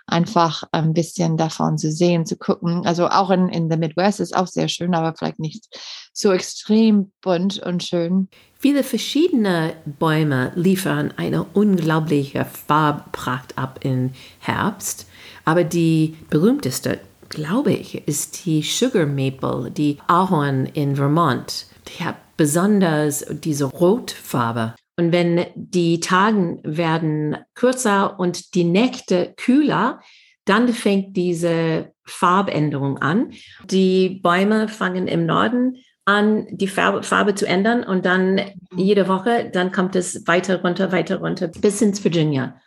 einfach 0.09 0.63
ein 0.71 0.93
bisschen 0.93 1.37
davon 1.37 1.77
zu 1.77 1.91
sehen, 1.91 2.25
zu 2.25 2.37
gucken. 2.37 2.85
Also 2.85 3.07
auch 3.07 3.29
in, 3.29 3.49
in 3.49 3.69
the 3.69 3.77
Midwest 3.77 4.19
ist 4.19 4.35
auch 4.35 4.47
sehr 4.47 4.67
schön, 4.67 4.93
aber 4.93 5.15
vielleicht 5.17 5.39
nicht 5.39 5.65
so 6.13 6.31
extrem 6.31 7.11
bunt 7.21 7.59
und 7.59 7.83
schön. 7.83 8.27
Viele 8.57 8.83
verschiedene 8.83 9.73
Bäume 9.85 10.51
liefern 10.55 11.13
eine 11.15 11.43
unglaubliche 11.53 12.45
Farbpracht 12.45 13.57
ab 13.57 13.79
im 13.83 14.11
Herbst. 14.39 15.07
Aber 15.45 15.63
die 15.63 16.17
berühmteste, 16.29 16.99
glaube 17.29 17.71
ich, 17.71 18.07
ist 18.07 18.45
die 18.45 18.61
Sugar 18.61 19.05
Maple, 19.05 19.71
die 19.71 19.97
Ahorn 20.07 20.65
in 20.65 20.97
Vermont. 20.97 21.67
Die 21.87 22.03
hat 22.03 22.15
besonders 22.35 23.25
diese 23.29 23.65
Rotfarbe. 23.65 24.75
Und 24.99 25.13
wenn 25.13 25.45
die 25.55 26.01
Tagen 26.01 26.59
werden 26.65 27.37
kürzer 27.55 28.19
und 28.19 28.53
die 28.53 28.65
Nächte 28.65 29.33
kühler, 29.37 30.01
dann 30.43 30.67
fängt 30.67 31.15
diese 31.15 31.93
Farbänderung 32.03 32.97
an. 32.97 33.31
Die 33.63 34.19
Bäume 34.21 34.67
fangen 34.67 35.07
im 35.07 35.25
Norden 35.25 35.77
an, 36.03 36.47
die 36.51 36.67
Farbe, 36.67 37.03
Farbe 37.03 37.33
zu 37.33 37.47
ändern 37.47 37.85
und 37.85 38.05
dann 38.05 38.41
jede 38.75 39.07
Woche, 39.07 39.49
dann 39.49 39.71
kommt 39.71 39.95
es 39.95 40.27
weiter 40.27 40.61
runter, 40.61 40.91
weiter 40.91 41.19
runter 41.19 41.47
bis 41.47 41.81
ins 41.81 42.03
Virginia. 42.03 42.59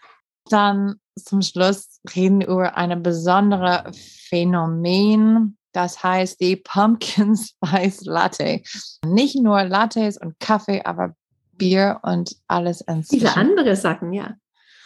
Dann 0.49 0.95
zum 1.17 1.43
Schluss 1.43 2.01
reden 2.17 2.41
wir 2.41 2.49
über 2.49 2.79
ein 2.79 3.03
besonderes 3.03 3.95
Phänomen, 4.31 5.59
das 5.73 6.03
heißt 6.03 6.41
die 6.41 6.57
Pumpkin 6.57 7.37
Spice 7.67 8.07
Latte. 8.07 8.63
Nicht 9.05 9.37
nur 9.37 9.65
Lattes 9.65 10.17
und 10.17 10.41
Kaffee, 10.41 10.81
aber 10.83 11.15
Bier 11.63 12.01
und 12.03 12.37
alles 12.49 12.81
inzwischen. 12.83 13.21
Viele 13.21 13.37
andere 13.37 13.77
Sachen, 13.77 14.13
ja. 14.13 14.35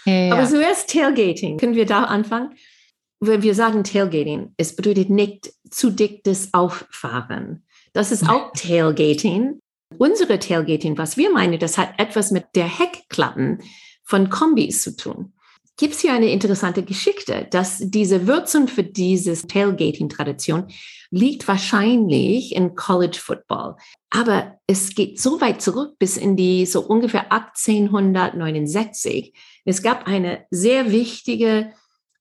Ja. 0.04 0.35
Aber 0.35 0.47
zuerst 0.47 0.90
Tailgating. 0.90 1.59
Können 1.59 1.75
wir 1.75 1.87
da 1.87 2.04
anfangen? 2.04 2.54
Wenn 3.18 3.42
wir 3.42 3.54
sagen 3.54 3.83
Tailgating, 3.83 4.52
es 4.56 4.76
bedeutet 4.76 5.11
nicht 5.11 5.52
zu 5.71 5.90
dickes 5.90 6.52
Auffahren. 6.52 7.66
Das 7.92 8.12
ist 8.12 8.28
auch 8.28 8.52
Tailgating. 8.56 9.59
Unsere 9.99 10.38
Tailgating, 10.38 10.99
was 10.99 11.16
wir 11.16 11.30
meinen, 11.30 11.59
das 11.59 11.78
hat 11.78 11.95
etwas 11.99 12.30
mit 12.30 12.45
der 12.54 12.66
Heckklappen 12.66 13.62
von 14.04 14.30
Kombis 14.30 14.83
zu 14.83 14.97
tun. 14.97 15.33
Gibt 15.78 15.95
es 15.95 16.00
hier 16.00 16.14
eine 16.14 16.30
interessante 16.30 16.83
Geschichte, 16.83 17.47
dass 17.50 17.80
diese 17.80 18.26
Würzung 18.26 18.66
für 18.66 18.83
diese 18.83 19.35
Tailgating-Tradition 19.47 20.68
liegt 21.11 21.47
wahrscheinlich 21.47 22.56
in 22.56 22.75
College 22.75 23.18
Football. 23.21 23.76
Aber 24.09 24.59
es 24.66 24.95
geht 24.95 25.21
so 25.21 25.38
weit 25.42 25.61
zurück 25.61 25.99
bis 25.99 26.16
in 26.16 26.35
die 26.35 26.64
so 26.64 26.80
ungefähr 26.80 27.30
1869. 27.30 29.35
Es 29.66 29.83
gab 29.83 30.06
eine 30.06 30.47
sehr 30.50 30.92
wichtige 30.92 31.75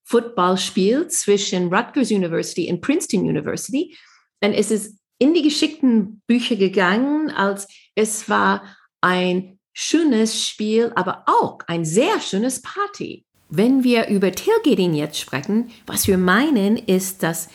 Footballspiel 0.04 1.08
zwischen 1.08 1.74
Rutgers 1.74 2.10
University 2.10 2.70
und 2.70 2.82
Princeton 2.82 3.20
University. 3.20 3.96
Und 4.42 4.52
es 4.52 4.70
ist 4.70 4.98
in 5.18 5.32
die 5.32 5.42
geschickten 5.42 6.22
Bücher 6.26 6.56
gegangen, 6.56 7.30
als 7.30 7.68
es 7.94 8.28
war 8.28 8.76
ein 9.00 9.58
schönes 9.72 10.46
Spiel, 10.46 10.92
aber 10.94 11.24
auch 11.26 11.58
ein 11.66 11.84
sehr 11.84 12.20
schönes 12.20 12.62
Party. 12.62 13.25
Wenn 13.48 13.84
wir 13.84 14.08
über 14.08 14.32
Tailgating 14.32 14.94
jetzt 14.94 15.18
sprechen, 15.18 15.70
was 15.86 16.08
wir 16.08 16.18
meinen, 16.18 16.76
ist 16.76 17.22
das 17.22 17.48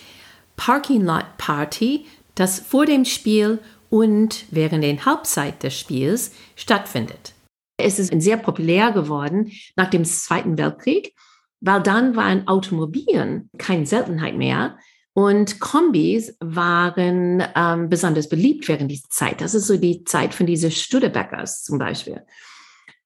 Parking 0.56 1.02
Lot 1.02 1.36
Party, 1.36 2.06
das 2.34 2.60
vor 2.60 2.86
dem 2.86 3.04
Spiel 3.04 3.58
und 3.90 4.46
während 4.50 4.84
der 4.84 5.04
Hauptzeit 5.04 5.62
des 5.62 5.78
Spiels 5.78 6.32
stattfindet. 6.56 7.34
Es 7.76 7.98
ist 7.98 8.12
sehr 8.22 8.38
populär 8.38 8.92
geworden 8.92 9.52
nach 9.76 9.90
dem 9.90 10.04
Zweiten 10.04 10.56
Weltkrieg, 10.56 11.14
weil 11.60 11.82
dann 11.82 12.16
waren 12.16 12.48
Automobilen 12.48 13.50
keine 13.58 13.84
Seltenheit 13.84 14.36
mehr 14.36 14.78
und 15.14 15.60
Kombis 15.60 16.36
waren 16.40 17.42
ähm, 17.54 17.90
besonders 17.90 18.30
beliebt 18.30 18.66
während 18.66 18.90
dieser 18.90 19.10
Zeit. 19.10 19.42
Das 19.42 19.54
ist 19.54 19.66
so 19.66 19.76
die 19.76 20.04
Zeit 20.04 20.32
von 20.32 20.46
diesen 20.46 20.70
Studebackers 20.70 21.62
zum 21.64 21.78
Beispiel. 21.78 22.22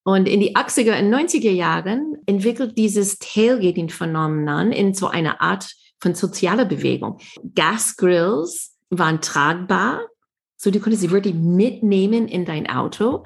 Und 0.07 0.29
in 0.29 0.39
die 0.39 0.55
80er 0.55 1.01
und 1.01 1.13
90er 1.13 1.51
Jahren 1.51 2.17
entwickelt 2.27 2.79
dieses 2.79 3.19
Tailgating-Phänomen 3.19 4.71
in 4.71 4.95
so 4.95 5.09
eine 5.09 5.41
Art 5.41 5.75
von 6.01 6.15
sozialer 6.15 6.65
Bewegung. 6.65 7.19
Gasgrills 7.57 8.77
waren 8.89 9.21
tragbar, 9.21 10.07
so 10.57 10.71
du 10.71 10.79
konntest 10.79 11.03
sie 11.03 11.11
wirklich 11.11 11.35
mitnehmen 11.35 12.29
in 12.29 12.45
dein 12.45 12.71
Auto. 12.71 13.25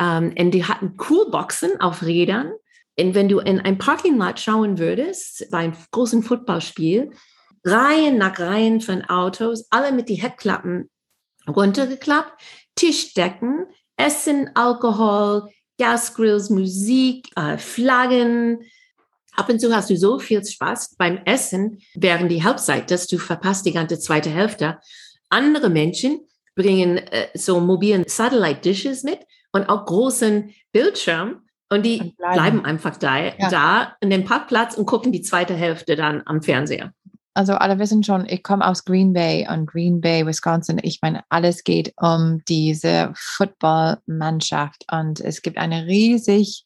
Um, 0.00 0.32
und 0.36 0.52
die 0.52 0.64
hatten 0.64 0.96
Coolboxen 0.96 1.78
auf 1.82 2.02
Rädern. 2.02 2.52
Und 2.98 3.14
wenn 3.14 3.28
du 3.28 3.40
in 3.40 3.60
ein 3.60 3.76
Parking 3.76 4.16
Lot 4.16 4.40
schauen 4.40 4.78
würdest, 4.78 5.46
bei 5.50 5.58
einem 5.58 5.76
großen 5.90 6.22
Footballspiel, 6.22 7.10
Reihen 7.64 8.16
nach 8.16 8.40
Reihen 8.40 8.80
von 8.80 9.04
Autos, 9.04 9.66
alle 9.68 9.92
mit 9.92 10.08
die 10.08 10.22
Heckklappen 10.22 10.88
runtergeklappt, 11.46 12.40
Tischdecken, 12.76 13.66
Essen, 13.98 14.50
Alkohol, 14.54 15.50
Gasgrills, 15.78 16.50
Musik, 16.50 17.28
äh, 17.36 17.58
Flaggen. 17.58 18.60
Ab 19.36 19.48
und 19.48 19.60
zu 19.60 19.74
hast 19.74 19.90
du 19.90 19.96
so 19.96 20.18
viel 20.18 20.44
Spaß 20.44 20.94
beim 20.96 21.18
Essen 21.24 21.80
während 21.94 22.30
die 22.30 22.44
Halbzeit, 22.44 22.90
dass 22.90 23.06
du 23.08 23.18
verpasst 23.18 23.66
die 23.66 23.72
ganze 23.72 23.98
zweite 23.98 24.30
Hälfte. 24.30 24.78
Andere 25.28 25.68
Menschen 25.70 26.20
bringen 26.54 26.98
äh, 26.98 27.28
so 27.34 27.58
mobilen 27.60 28.04
Satellite 28.06 28.60
Dishes 28.60 29.02
mit 29.02 29.18
und 29.52 29.68
auch 29.68 29.84
großen 29.86 30.54
Bildschirm 30.72 31.42
und 31.68 31.82
die 31.84 32.00
Und 32.00 32.16
bleiben. 32.16 32.34
bleiben. 32.34 32.64
einfach 32.64 32.96
da, 32.96 33.18
Ja. 33.24 33.32
da 33.50 33.96
in 34.00 34.10
dem 34.10 34.24
Parkplatz 34.24 34.76
und 34.76 34.86
gucken 34.86 35.10
die 35.10 35.22
zweite 35.22 35.54
Hälfte 35.54 35.96
dann 35.96 36.22
am 36.26 36.40
Fernseher. 36.42 36.92
Also 37.34 37.54
alle 37.54 37.80
wissen 37.80 38.04
schon, 38.04 38.26
ich 38.26 38.44
komme 38.44 38.66
aus 38.66 38.84
Green 38.84 39.12
Bay 39.12 39.46
und 39.48 39.66
Green 39.66 40.00
Bay, 40.00 40.24
Wisconsin. 40.24 40.78
Ich 40.82 41.00
meine, 41.02 41.24
alles 41.28 41.64
geht 41.64 41.92
um 41.96 42.42
diese 42.48 43.12
Footballmannschaft 43.16 44.84
und 44.90 45.20
es 45.20 45.42
gibt 45.42 45.58
eine 45.58 45.86
riesig 45.86 46.64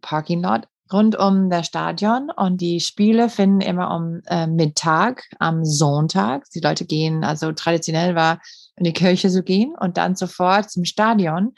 Parking 0.00 0.42
Lot 0.42 0.66
rund 0.92 1.16
um 1.16 1.50
das 1.50 1.66
Stadion 1.66 2.30
und 2.34 2.60
die 2.60 2.80
Spiele 2.80 3.28
finden 3.28 3.60
immer 3.60 3.94
um 3.94 4.22
äh, 4.26 4.46
Mittag 4.46 5.24
am 5.38 5.64
Sonntag. 5.64 6.44
Die 6.54 6.60
Leute 6.60 6.86
gehen, 6.86 7.24
also 7.24 7.52
traditionell 7.52 8.14
war 8.14 8.40
in 8.76 8.84
die 8.84 8.92
Kirche 8.92 9.28
zu 9.28 9.42
gehen 9.42 9.74
und 9.78 9.96
dann 9.96 10.16
sofort 10.16 10.70
zum 10.70 10.84
Stadion 10.84 11.54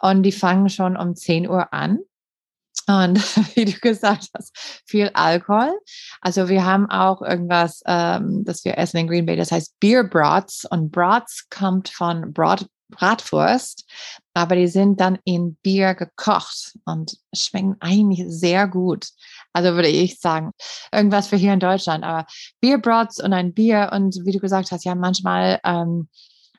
und 0.00 0.22
die 0.22 0.32
fangen 0.32 0.68
schon 0.68 0.96
um 0.96 1.14
10 1.14 1.48
Uhr 1.48 1.72
an. 1.72 1.98
Und 2.86 3.18
wie 3.56 3.64
du 3.64 3.72
gesagt 3.72 4.28
hast, 4.36 4.82
viel 4.86 5.10
Alkohol. 5.14 5.72
Also 6.20 6.48
wir 6.48 6.64
haben 6.64 6.90
auch 6.90 7.22
irgendwas, 7.22 7.82
ähm, 7.86 8.44
das 8.44 8.64
wir 8.64 8.78
essen 8.78 8.98
in 8.98 9.08
Green 9.08 9.26
Bay, 9.26 9.36
das 9.36 9.52
heißt 9.52 9.78
Beer 9.80 10.04
Brats. 10.04 10.64
Und 10.70 10.90
Brats 10.90 11.46
kommt 11.50 11.88
von 11.88 12.32
Brat, 12.32 12.66
Bratwurst, 12.90 13.88
aber 14.34 14.56
die 14.56 14.68
sind 14.68 15.00
dann 15.00 15.18
in 15.24 15.56
Bier 15.56 15.94
gekocht 15.94 16.78
und 16.84 17.16
schmecken 17.34 17.76
eigentlich 17.80 18.24
sehr 18.28 18.68
gut. 18.68 19.08
Also 19.52 19.74
würde 19.74 19.88
ich 19.88 20.20
sagen, 20.20 20.52
irgendwas 20.92 21.28
für 21.28 21.36
hier 21.36 21.52
in 21.52 21.60
Deutschland. 21.60 22.04
Aber 22.04 22.26
Beer 22.60 22.78
Brats 22.78 23.22
und 23.22 23.32
ein 23.32 23.54
Bier 23.54 23.90
und 23.92 24.20
wie 24.24 24.32
du 24.32 24.38
gesagt 24.38 24.70
hast, 24.70 24.84
ja 24.84 24.94
manchmal 24.94 25.60
ähm, 25.64 26.08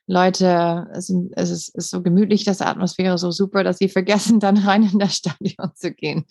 Leute, 0.08 0.88
es, 0.94 1.14
es 1.36 1.50
ist, 1.50 1.76
ist 1.76 1.90
so 1.90 2.02
gemütlich, 2.02 2.44
das 2.44 2.62
Atmosphäre 2.62 3.18
so 3.18 3.32
super, 3.32 3.64
dass 3.64 3.78
sie 3.78 3.90
vergessen, 3.90 4.40
dann 4.42 4.58
rein 4.58 4.84
in 4.84 5.00
das 5.00 5.16
Stadion 5.16 5.72
zu 5.76 5.92
gehen. 5.92 6.26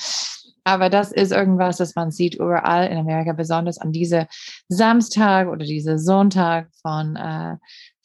Aber 0.67 0.89
das 0.89 1.13
ist 1.13 1.31
irgendwas, 1.31 1.77
das 1.77 1.95
man 1.95 2.11
sieht 2.11 2.37
überall 2.37 2.89
in 2.89 2.97
Amerika, 2.97 3.35
besonders 3.35 3.77
an 3.77 3.93
diese 3.93 4.27
Samstag 4.69 5.49
oder 5.49 5.65
diese 5.67 5.99
Sonntag 5.99 6.69
von 6.81 7.17
äh, 7.17 7.57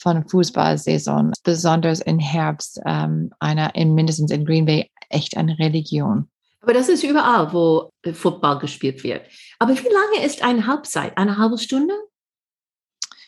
von 0.01 0.27
Fußballsaison, 0.27 1.33
besonders 1.43 1.99
im 1.99 2.19
Herbst, 2.19 2.79
ähm, 2.85 3.31
einer 3.39 3.75
in 3.75 3.95
mindestens 3.95 4.31
in 4.31 4.45
Green 4.45 4.65
Bay 4.65 4.89
echt 5.09 5.37
eine 5.37 5.59
Religion. 5.59 6.29
Aber 6.61 6.73
das 6.73 6.89
ist 6.89 7.03
überall, 7.03 7.53
wo 7.53 7.91
Football 8.13 8.59
gespielt 8.59 9.03
wird. 9.03 9.21
Aber 9.59 9.73
wie 9.73 9.87
lange 9.87 10.25
ist 10.25 10.43
eine 10.43 10.67
Halbzeit? 10.67 11.17
Eine 11.17 11.37
halbe 11.37 11.57
Stunde? 11.57 11.93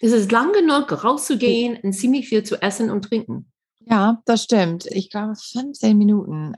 Ist 0.01 0.13
es 0.13 0.31
lang 0.31 0.51
genug, 0.51 1.03
rauszugehen 1.03 1.77
und 1.83 1.93
ziemlich 1.93 2.27
viel 2.27 2.41
zu 2.41 2.59
essen 2.59 2.89
und 2.89 3.03
trinken? 3.03 3.51
Ja, 3.81 4.19
das 4.25 4.43
stimmt. 4.43 4.87
Ich 4.87 5.11
glaube 5.11 5.35
15 5.35 5.95
Minuten. 5.95 6.55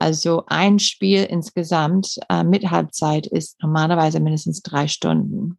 Also 0.00 0.44
ein 0.48 0.80
Spiel 0.80 1.22
insgesamt 1.22 2.18
äh, 2.28 2.42
mit 2.42 2.70
Halbzeit 2.70 3.28
ist 3.28 3.62
normalerweise 3.62 4.18
mindestens 4.18 4.62
drei 4.62 4.88
Stunden. 4.88 5.58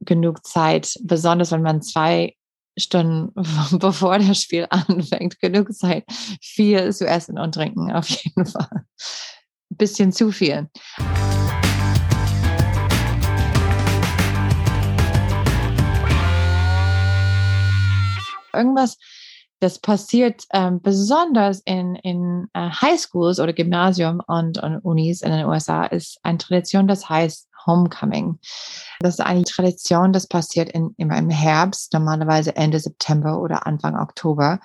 Genug 0.00 0.46
Zeit, 0.46 0.94
besonders 1.02 1.52
wenn 1.52 1.62
man 1.62 1.82
zwei 1.82 2.34
Stunden 2.78 3.32
bevor 3.78 4.18
das 4.18 4.40
Spiel 4.40 4.66
anfängt, 4.70 5.38
genug 5.40 5.70
Zeit, 5.74 6.04
viel 6.40 6.94
zu 6.94 7.06
essen 7.06 7.38
und 7.38 7.54
trinken, 7.54 7.92
auf 7.92 8.08
jeden 8.08 8.46
Fall. 8.46 8.86
Ein 9.70 9.76
bisschen 9.76 10.12
zu 10.12 10.32
viel. 10.32 10.70
Irgendwas, 18.56 18.96
das 19.60 19.78
passiert 19.78 20.44
ähm, 20.52 20.80
besonders 20.82 21.60
in, 21.64 21.94
in 21.96 22.48
äh, 22.52 22.68
Highschools 22.70 23.40
oder 23.40 23.52
Gymnasium 23.52 24.20
und, 24.26 24.62
und 24.62 24.78
Unis 24.78 25.22
in 25.22 25.32
den 25.32 25.46
USA, 25.46 25.84
ist 25.86 26.18
eine 26.22 26.38
Tradition, 26.38 26.86
das 26.86 27.08
heißt 27.08 27.48
Homecoming. 27.66 28.38
Das 29.00 29.14
ist 29.14 29.20
eine 29.20 29.44
Tradition, 29.44 30.12
das 30.12 30.26
passiert 30.26 30.68
in, 30.70 30.94
immer 30.98 31.16
im 31.16 31.30
Herbst, 31.30 31.92
normalerweise 31.92 32.54
Ende 32.56 32.78
September 32.78 33.40
oder 33.40 33.66
Anfang 33.66 33.98
Oktober. 33.98 34.60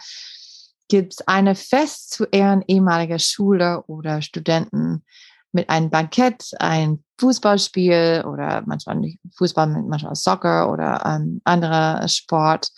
Gibt 0.89 1.13
es 1.13 1.27
eine 1.27 1.55
Fest 1.55 2.11
zu 2.11 2.25
Ehren 2.25 2.63
ehemaliger 2.67 3.19
Schüler 3.19 3.87
oder 3.87 4.21
Studenten 4.21 5.03
mit 5.51 5.69
einem 5.69 5.89
Bankett, 5.89 6.51
ein 6.59 7.03
Fußballspiel 7.19 8.25
oder 8.27 8.63
manchmal 8.65 9.01
Fußball, 9.35 9.67
manchmal 9.67 10.15
Soccer 10.15 10.71
oder 10.71 11.03
ähm, 11.05 11.41
anderer 11.43 12.07
Sport 12.07 12.69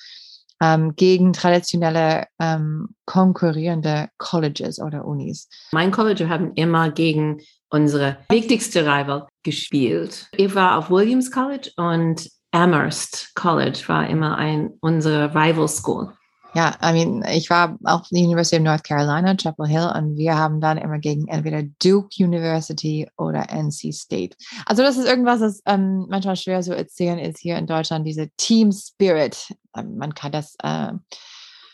ähm, 0.61 0.95
gegen 0.95 1.33
traditionelle 1.33 2.27
ähm, 2.39 2.89
konkurrierende 3.05 4.09
Colleges 4.17 4.79
oder 4.79 5.05
Unis. 5.05 5.49
Mein 5.71 5.91
College 5.91 6.29
haben 6.29 6.53
immer 6.53 6.91
gegen 6.91 7.41
unsere 7.69 8.17
wichtigste 8.29 8.81
Rival 8.81 9.27
gespielt. 9.43 10.29
Ich 10.35 10.53
war 10.53 10.77
auf 10.77 10.89
Williams 10.89 11.31
College 11.31 11.71
und 11.77 12.29
Amherst 12.51 13.33
College 13.33 13.81
war 13.87 14.07
immer 14.07 14.37
ein 14.37 14.71
unsere 14.81 15.33
Rival 15.33 15.67
School. 15.67 16.13
Ja, 16.53 16.75
I 16.83 16.91
mean, 16.91 17.23
ich 17.31 17.49
war 17.49 17.77
auf 17.85 18.09
der 18.09 18.23
University 18.23 18.57
of 18.57 18.63
North 18.63 18.83
Carolina, 18.83 19.35
Chapel 19.35 19.67
Hill, 19.67 19.89
und 19.95 20.17
wir 20.17 20.37
haben 20.37 20.59
dann 20.59 20.77
immer 20.77 20.99
gegen 20.99 21.29
entweder 21.29 21.63
Duke 21.81 22.09
University 22.19 23.09
oder 23.17 23.49
NC 23.49 23.93
State. 23.93 24.35
Also 24.65 24.83
das 24.83 24.97
ist 24.97 25.07
irgendwas, 25.07 25.39
das 25.39 25.61
ähm, 25.65 26.07
manchmal 26.09 26.35
schwer 26.35 26.61
zu 26.61 26.75
erzählen 26.75 27.19
ist 27.19 27.39
hier 27.39 27.57
in 27.57 27.67
Deutschland, 27.67 28.05
diese 28.05 28.29
Team 28.35 28.73
Spirit. 28.73 29.53
Ähm, 29.77 29.95
man 29.95 30.13
kann 30.13 30.33
das 30.33 30.55
äh, 30.61 30.91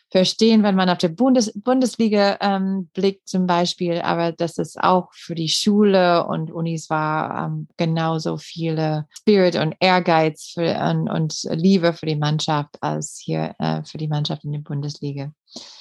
verstehen, 0.10 0.64
wenn 0.64 0.76
man 0.76 0.90
auf 0.90 1.00
die 1.00 1.10
Bundes 1.10 1.52
Bundesliga 1.54 2.38
ähm, 2.40 2.90
blickt 2.94 3.28
zum 3.28 3.46
Beispiel, 3.46 4.00
aber 4.00 4.32
dass 4.32 4.58
es 4.58 4.78
auch 4.78 5.10
für 5.14 5.36
die 5.36 5.50
Schule 5.50 6.26
und 6.26 6.52
Unis 6.52 6.90
war 6.90 7.48
ähm, 7.48 7.68
genauso 7.76 8.38
viele 8.38 9.06
Spirit 9.18 9.58
und 9.58 9.76
Ehrgeiz 9.80 10.52
für, 10.54 10.80
und, 10.90 11.10
und, 11.10 11.48
Liebe 11.52 11.94
für 11.94 12.06
die 12.06 12.16
Mannschaft 12.16 12.82
als 12.82 13.22
hier 13.22 13.56
äh, 13.60 13.84
für 13.84 13.98
die 13.98 14.08
Mannschaft 14.08 14.46
in 14.46 14.54
der 14.54 14.60
Bundesliga. 14.60 15.32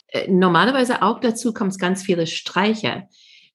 Äh, 0.09 0.31
normalerweise 0.31 1.03
auch 1.03 1.21
dazu 1.21 1.53
kommt 1.53 1.73
es 1.73 1.79
ganz 1.79 2.03
viele 2.03 2.27
Streiche, 2.27 3.05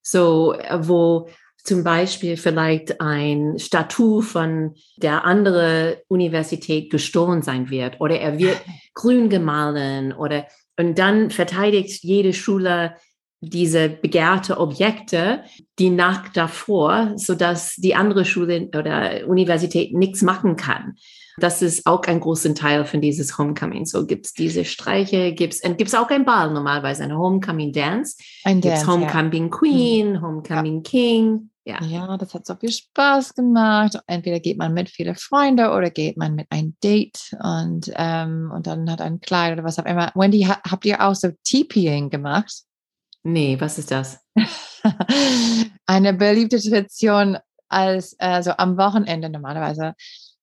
so 0.02 0.54
äh, 0.54 0.88
wo 0.88 1.28
zum 1.64 1.84
Beispiel 1.84 2.38
vielleicht 2.38 3.02
ein 3.02 3.60
Statut 3.60 4.26
von 4.26 4.76
der 4.98 5.26
anderen 5.26 5.96
Universität 6.08 6.90
gestohlen 6.90 7.42
sein 7.42 7.70
wird 7.70 8.00
oder 8.02 8.20
er 8.20 8.40
wird 8.40 8.58
grün 8.94 9.30
gemahlen 9.30 10.14
oder 10.14 10.48
und 10.78 10.98
dann 10.98 11.30
verteidigt 11.30 12.04
jede 12.04 12.34
Schule 12.34 12.96
diese 13.42 13.90
begehrte 13.90 14.60
Objekte 14.60 15.44
die 15.80 15.90
Nacht 15.90 16.38
davor, 16.38 17.14
sodass 17.16 17.76
die 17.76 17.96
andere 17.96 18.24
Schule 18.24 18.70
oder 18.76 19.28
Universität 19.28 19.94
nichts 19.94 20.22
machen 20.22 20.56
kann. 20.56 20.96
Das 21.38 21.62
ist 21.62 21.88
auch 21.88 22.04
ein 22.04 22.20
großer 22.20 22.54
Teil 22.54 22.86
von 22.86 23.02
dieses 23.02 23.38
Homecoming. 23.38 23.86
So 23.86 24.06
gibt 24.06 24.28
es 24.28 24.34
diese 24.34 24.64
Streiche, 24.66 25.34
gibt 25.34 25.54
es 25.54 25.62
gibt's 25.78 25.96
auch 25.96 26.10
ein 26.10 26.26
Ball 26.26 26.52
normalerweise, 26.52 27.04
eine 27.04 27.18
Homecoming 27.18 27.74
Dance. 27.74 28.18
Ein 28.44 28.62
Dance, 28.62 28.86
Homecoming 28.86 29.46
ja. 29.46 29.50
Queen, 29.50 30.12
mhm. 30.14 30.22
Homecoming 30.22 30.76
ja. 30.78 30.82
King. 30.84 31.51
Ja. 31.64 31.84
ja, 31.84 32.18
das 32.18 32.34
hat 32.34 32.48
so 32.48 32.56
viel 32.56 32.72
Spaß 32.72 33.36
gemacht. 33.36 34.00
Entweder 34.08 34.40
geht 34.40 34.58
man 34.58 34.74
mit 34.74 34.90
viele 34.90 35.14
Freunde 35.14 35.72
oder 35.72 35.92
geht 35.92 36.18
man 36.18 36.34
mit 36.34 36.48
ein 36.50 36.76
Date 36.84 37.36
und, 37.40 37.92
ähm, 37.96 38.52
und 38.54 38.66
dann 38.66 38.90
hat 38.90 39.00
ein 39.00 39.20
Kleid 39.20 39.54
oder 39.54 39.64
was 39.64 39.78
auch 39.78 39.86
immer. 39.86 40.12
Wendy, 40.16 40.42
ha 40.42 40.60
habt 40.68 40.86
ihr 40.86 41.02
auch 41.02 41.14
so 41.14 41.30
TPing 41.44 42.10
gemacht? 42.10 42.64
Nee, 43.24 43.58
was 43.60 43.78
ist 43.78 43.92
das? 43.92 44.20
Eine 45.86 46.14
beliebte 46.14 46.60
Tradition 46.60 47.38
als 47.70 48.20
also 48.20 48.52
am 48.58 48.78
Wochenende 48.78 49.30
normalerweise 49.30 49.94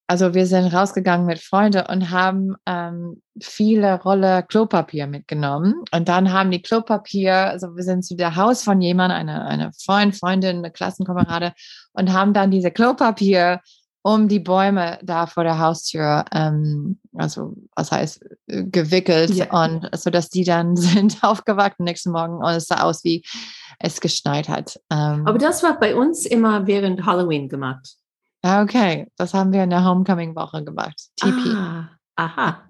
also 0.08 0.32
wir 0.32 0.46
sind 0.46 0.72
rausgegangen 0.72 1.26
mit 1.26 1.38
Freunden 1.38 1.84
und 1.86 2.10
haben 2.10 2.56
ähm, 2.64 3.20
viele 3.42 4.00
Rolle 4.00 4.42
Klopapier 4.42 5.06
mitgenommen. 5.06 5.84
Und 5.92 6.08
dann 6.08 6.32
haben 6.32 6.50
die 6.50 6.62
Klopapier, 6.62 7.34
also 7.34 7.76
wir 7.76 7.82
sind 7.82 8.06
zu 8.06 8.16
der 8.16 8.34
Haus 8.34 8.62
von 8.62 8.80
jemandem, 8.80 9.18
eine, 9.18 9.44
eine 9.44 9.70
Freund, 9.72 10.16
Freundin, 10.16 10.58
eine 10.58 10.70
Klassenkamerade, 10.70 11.52
und 11.92 12.12
haben 12.12 12.32
dann 12.32 12.50
diese 12.50 12.70
Klopapier 12.70 13.60
um 14.00 14.28
die 14.28 14.40
Bäume 14.40 14.98
da 15.02 15.26
vor 15.26 15.44
der 15.44 15.58
Haustür, 15.58 16.24
ähm, 16.32 16.98
also 17.14 17.56
was 17.76 17.92
heißt 17.92 18.24
gewickelt 18.46 19.30
ja. 19.34 19.64
und 19.64 19.90
so 19.94 20.08
dass 20.08 20.30
die 20.30 20.44
dann 20.44 20.76
sind 20.76 21.22
aufgewacht 21.22 21.80
nächsten 21.80 22.12
Morgen 22.12 22.38
und 22.38 22.50
es 22.50 22.66
sah 22.66 22.82
aus 22.82 23.04
wie 23.04 23.22
es 23.78 24.00
geschneit 24.00 24.48
hat. 24.48 24.80
Ähm, 24.90 25.26
Aber 25.26 25.36
das 25.36 25.62
war 25.62 25.78
bei 25.78 25.94
uns 25.94 26.24
immer 26.24 26.66
während 26.66 27.04
Halloween 27.04 27.50
gemacht. 27.50 27.97
Okay, 28.40 29.08
das 29.16 29.34
haben 29.34 29.52
wir 29.52 29.64
in 29.64 29.70
der 29.70 29.84
Homecoming-Woche 29.84 30.62
gemacht. 30.62 30.94
TP. 31.16 31.56
Ah, 31.56 31.88
aha. 32.14 32.62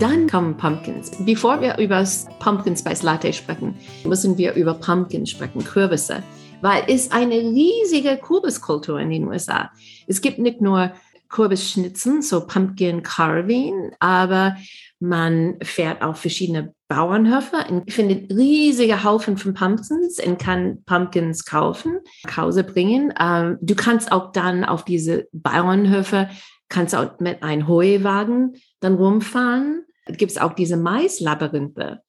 Dann 0.00 0.26
kommen 0.28 0.56
Pumpkins. 0.56 1.12
Bevor 1.24 1.60
wir 1.60 1.78
über 1.78 2.00
das 2.00 2.26
Pumpkin 2.40 2.76
Spice 2.76 3.04
Latte 3.04 3.32
sprechen, 3.32 3.76
müssen 4.04 4.36
wir 4.36 4.54
über 4.54 4.74
Pumpkins 4.74 5.30
sprechen, 5.30 5.62
Kürbisse, 5.62 6.24
weil 6.60 6.82
es 6.88 7.12
eine 7.12 7.36
riesige 7.36 8.16
Kürbiskultur 8.16 8.98
in 8.98 9.10
den 9.10 9.28
USA. 9.28 9.70
Es 10.08 10.20
gibt 10.20 10.40
nicht 10.40 10.60
nur 10.60 10.90
Kürbisschnitzen, 11.28 12.20
so 12.20 12.46
Pumpkin 12.46 13.04
Carving, 13.04 13.92
aber 14.00 14.56
man 15.04 15.58
fährt 15.62 16.02
auf 16.02 16.18
verschiedene 16.18 16.74
Bauernhöfe 16.88 17.56
und 17.68 17.92
findet 17.92 18.32
riesige 18.32 19.04
Haufen 19.04 19.36
von 19.36 19.52
Pumpkins 19.52 20.18
und 20.24 20.38
kann 20.38 20.82
Pumpkins 20.86 21.44
kaufen, 21.44 21.98
nach 22.24 22.38
Hause 22.38 22.64
bringen. 22.64 23.12
Ähm, 23.20 23.58
du 23.60 23.74
kannst 23.74 24.10
auch 24.12 24.32
dann 24.32 24.64
auf 24.64 24.84
diese 24.84 25.28
Bauernhöfe, 25.32 26.30
kannst 26.70 26.94
auch 26.94 27.20
mit 27.20 27.42
einem 27.42 27.68
Heuwagen 27.68 28.54
dann 28.80 28.94
rumfahren. 28.94 29.84
Es 30.06 30.16
gibt 30.16 30.40
auch 30.40 30.54
diese 30.54 30.78
Maislabyrinthe, 30.78 32.00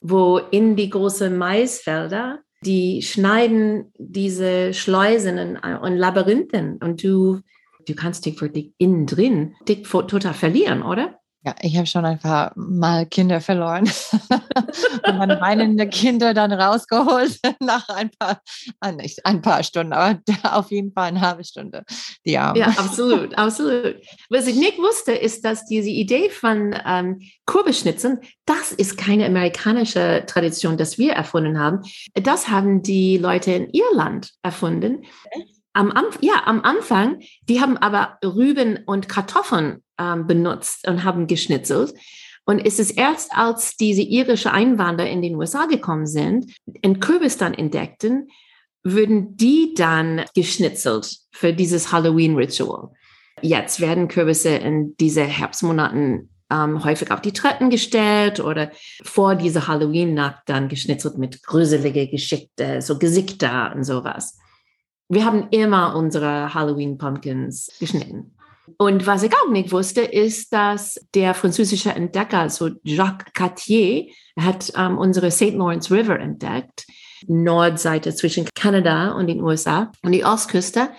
wo 0.00 0.38
in 0.38 0.76
die 0.76 0.90
großen 0.90 1.36
Maisfelder 1.36 2.38
die 2.64 3.02
schneiden 3.02 3.92
diese 3.98 4.74
Schleusen 4.74 5.58
und 5.58 5.96
Labyrinthen 5.96 6.78
und 6.78 7.02
du 7.02 7.40
du 7.86 7.94
kannst 7.94 8.26
dich 8.26 8.40
wirklich 8.40 8.72
innen 8.78 9.06
drin 9.06 9.54
dich 9.66 9.88
total 9.88 10.34
verlieren, 10.34 10.82
oder? 10.82 11.18
Ja, 11.44 11.54
ich 11.62 11.76
habe 11.76 11.86
schon 11.86 12.04
ein 12.04 12.18
paar 12.18 12.52
Mal 12.56 13.06
Kinder 13.06 13.40
verloren 13.40 13.84
und 15.06 15.18
meine 15.18 15.40
weinende 15.40 15.88
Kinder 15.88 16.34
dann 16.34 16.52
rausgeholt 16.52 17.38
nach 17.60 17.88
ein 17.88 18.10
paar, 18.18 18.40
ah, 18.80 18.90
nicht 18.90 19.24
ein 19.24 19.40
paar 19.40 19.62
Stunden, 19.62 19.92
aber 19.92 20.20
auf 20.42 20.72
jeden 20.72 20.92
Fall 20.92 21.08
eine 21.08 21.20
halbe 21.20 21.44
Stunde. 21.44 21.84
Die 22.26 22.36
Arme. 22.36 22.58
Ja, 22.58 22.66
absolut, 22.66 23.38
absolut. 23.38 23.96
Was 24.30 24.48
ich 24.48 24.56
nicht 24.56 24.78
wusste, 24.78 25.12
ist, 25.12 25.44
dass 25.44 25.64
diese 25.64 25.90
Idee 25.90 26.28
von 26.28 26.74
ähm, 26.84 27.20
Kurbelschnitzen, 27.46 28.18
das 28.44 28.72
ist 28.72 28.98
keine 28.98 29.26
amerikanische 29.26 30.24
Tradition, 30.26 30.76
das 30.76 30.98
wir 30.98 31.12
erfunden 31.12 31.60
haben. 31.60 31.82
Das 32.14 32.48
haben 32.48 32.82
die 32.82 33.16
Leute 33.16 33.52
in 33.52 33.70
Irland 33.70 34.32
erfunden. 34.42 35.04
Echt? 35.30 35.57
Am, 35.78 35.92
ja, 36.20 36.42
am 36.44 36.62
Anfang, 36.62 37.20
die 37.48 37.60
haben 37.60 37.76
aber 37.76 38.18
Rüben 38.24 38.80
und 38.84 39.08
Kartoffeln 39.08 39.84
ähm, 39.96 40.26
benutzt 40.26 40.88
und 40.88 41.04
haben 41.04 41.28
geschnitzelt. 41.28 41.94
Und 42.44 42.58
es 42.58 42.80
ist 42.80 42.90
erst, 42.92 43.32
als 43.32 43.76
diese 43.76 44.02
irische 44.02 44.50
Einwanderer 44.50 45.08
in 45.08 45.22
den 45.22 45.36
USA 45.36 45.66
gekommen 45.66 46.06
sind, 46.06 46.52
in 46.82 46.98
Kürbis 46.98 47.36
dann 47.36 47.54
entdeckten, 47.54 48.28
würden 48.82 49.36
die 49.36 49.74
dann 49.76 50.24
geschnitzelt 50.34 51.18
für 51.30 51.52
dieses 51.52 51.92
Halloween-Ritual. 51.92 52.90
Jetzt 53.40 53.80
werden 53.80 54.08
Kürbisse 54.08 54.48
in 54.48 54.96
diese 54.96 55.22
Herbstmonaten 55.22 56.30
ähm, 56.50 56.82
häufig 56.82 57.12
auf 57.12 57.20
die 57.20 57.32
Treppen 57.32 57.70
gestellt 57.70 58.40
oder 58.40 58.72
vor 59.04 59.36
dieser 59.36 59.68
Halloween-Nacht 59.68 60.42
dann 60.46 60.68
geschnitzelt 60.68 61.18
mit 61.18 61.44
gruselige 61.44 62.08
Geschichte, 62.08 62.82
so 62.82 62.98
Gesichter 62.98 63.72
und 63.76 63.84
sowas. 63.84 64.38
Wir 65.08 65.24
haben 65.24 65.48
immer 65.50 65.96
unsere 65.96 66.52
Halloween-Pumpkins 66.52 67.70
geschnitten. 67.80 68.34
Und 68.76 69.06
was 69.06 69.22
ich 69.22 69.32
auch 69.32 69.50
nicht 69.50 69.72
wusste, 69.72 70.02
ist, 70.02 70.52
dass 70.52 71.00
der 71.14 71.32
französische 71.34 71.90
Entdecker, 71.90 72.50
so 72.50 72.70
Jacques 72.82 73.32
Cartier, 73.32 74.08
hat 74.38 74.72
ähm, 74.76 74.98
unsere 74.98 75.30
St. 75.30 75.54
Lawrence 75.54 75.92
River 75.92 76.20
entdeckt, 76.20 76.86
Nordseite 77.26 78.14
zwischen 78.14 78.46
Kanada 78.54 79.12
und 79.12 79.26
den 79.26 79.42
USA 79.42 79.90
und 80.02 80.12
die 80.12 80.24
Ostküste. 80.24 80.90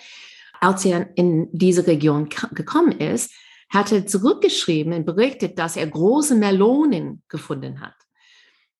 Als 0.59 0.83
er 0.83 1.15
in 1.15 1.47
diese 1.51 1.87
Region 1.87 2.27
gekommen 2.51 2.99
ist, 2.99 3.31
hat 3.69 3.91
er 3.91 4.07
zurückgeschrieben 4.07 4.93
und 4.93 5.05
berichtet, 5.05 5.59
dass 5.59 5.77
er 5.77 5.87
große 5.87 6.35
Melonen 6.35 7.21
gefunden 7.29 7.79
hat. 7.79 7.93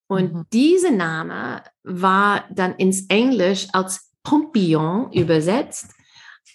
Und 0.08 0.34
mhm. 0.34 0.46
diese 0.52 0.90
Name 0.90 1.62
war 1.84 2.44
dann 2.50 2.74
ins 2.74 3.06
Englisch 3.06 3.68
als 3.72 4.09
Pompillon 4.22 5.12
übersetzt 5.12 5.94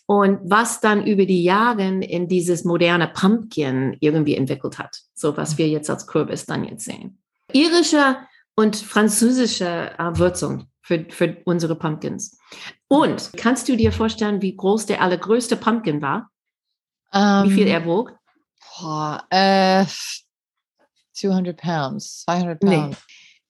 und 0.06 0.40
was 0.44 0.82
dann 0.82 1.06
über 1.06 1.26
die 1.26 1.44
Jahre 1.44 1.84
in 1.84 2.28
dieses 2.28 2.64
moderne 2.64 3.08
Pumpkin 3.08 3.98
irgendwie 4.00 4.36
entwickelt 4.36 4.78
hat. 4.78 5.02
So 5.14 5.36
was 5.38 5.58
wir 5.58 5.68
jetzt 5.68 5.90
als 5.90 6.08
Kürbis 6.08 6.46
dann 6.46 6.64
jetzt 6.66 6.86
sehen. 6.86 7.22
Irische 7.52 8.18
und 8.56 8.76
französische 8.76 9.92
äh, 9.98 10.18
Wurzeln 10.18 10.68
für, 10.82 11.06
für 11.10 11.38
unsere 11.46 11.76
Pumpkins. 11.76 12.38
Und 12.88 13.32
kannst 13.38 13.68
du 13.68 13.76
dir 13.76 13.92
vorstellen, 13.92 14.42
wie 14.42 14.56
groß 14.56 14.86
der 14.86 15.02
allergrößte 15.02 15.56
Pumpkin 15.56 16.02
war? 16.02 16.30
Um, 17.12 17.50
wie 17.50 17.54
viel 17.54 17.68
ähm, 17.68 17.74
er 17.74 17.86
wog? 17.86 18.14
Boah, 18.80 19.24
äh, 19.30 19.86
200 21.14 21.58
Pounds, 21.58 22.24
200 22.26 22.60
Pounds. 22.60 22.98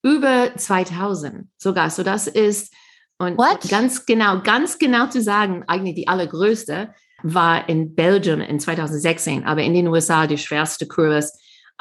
Nee, 0.03 0.09
über 0.09 0.55
2000 0.55 1.47
sogar. 1.57 1.89
So 1.89 2.03
das 2.03 2.27
ist 2.27 2.73
und 3.17 3.37
What? 3.37 3.69
ganz 3.69 4.05
genau, 4.05 4.41
ganz 4.41 4.77
genau 4.77 5.07
zu 5.07 5.21
sagen, 5.21 5.63
eigentlich 5.67 5.95
die 5.95 6.07
allergrößte 6.07 6.93
war 7.23 7.67
in 7.69 7.95
Belgien 7.95 8.41
in 8.41 8.59
2016, 8.59 9.45
aber 9.45 9.63
in 9.63 9.73
den 9.73 9.87
USA 9.87 10.27
die 10.27 10.37
schwerste 10.37 10.85
Kürbis 10.87 11.31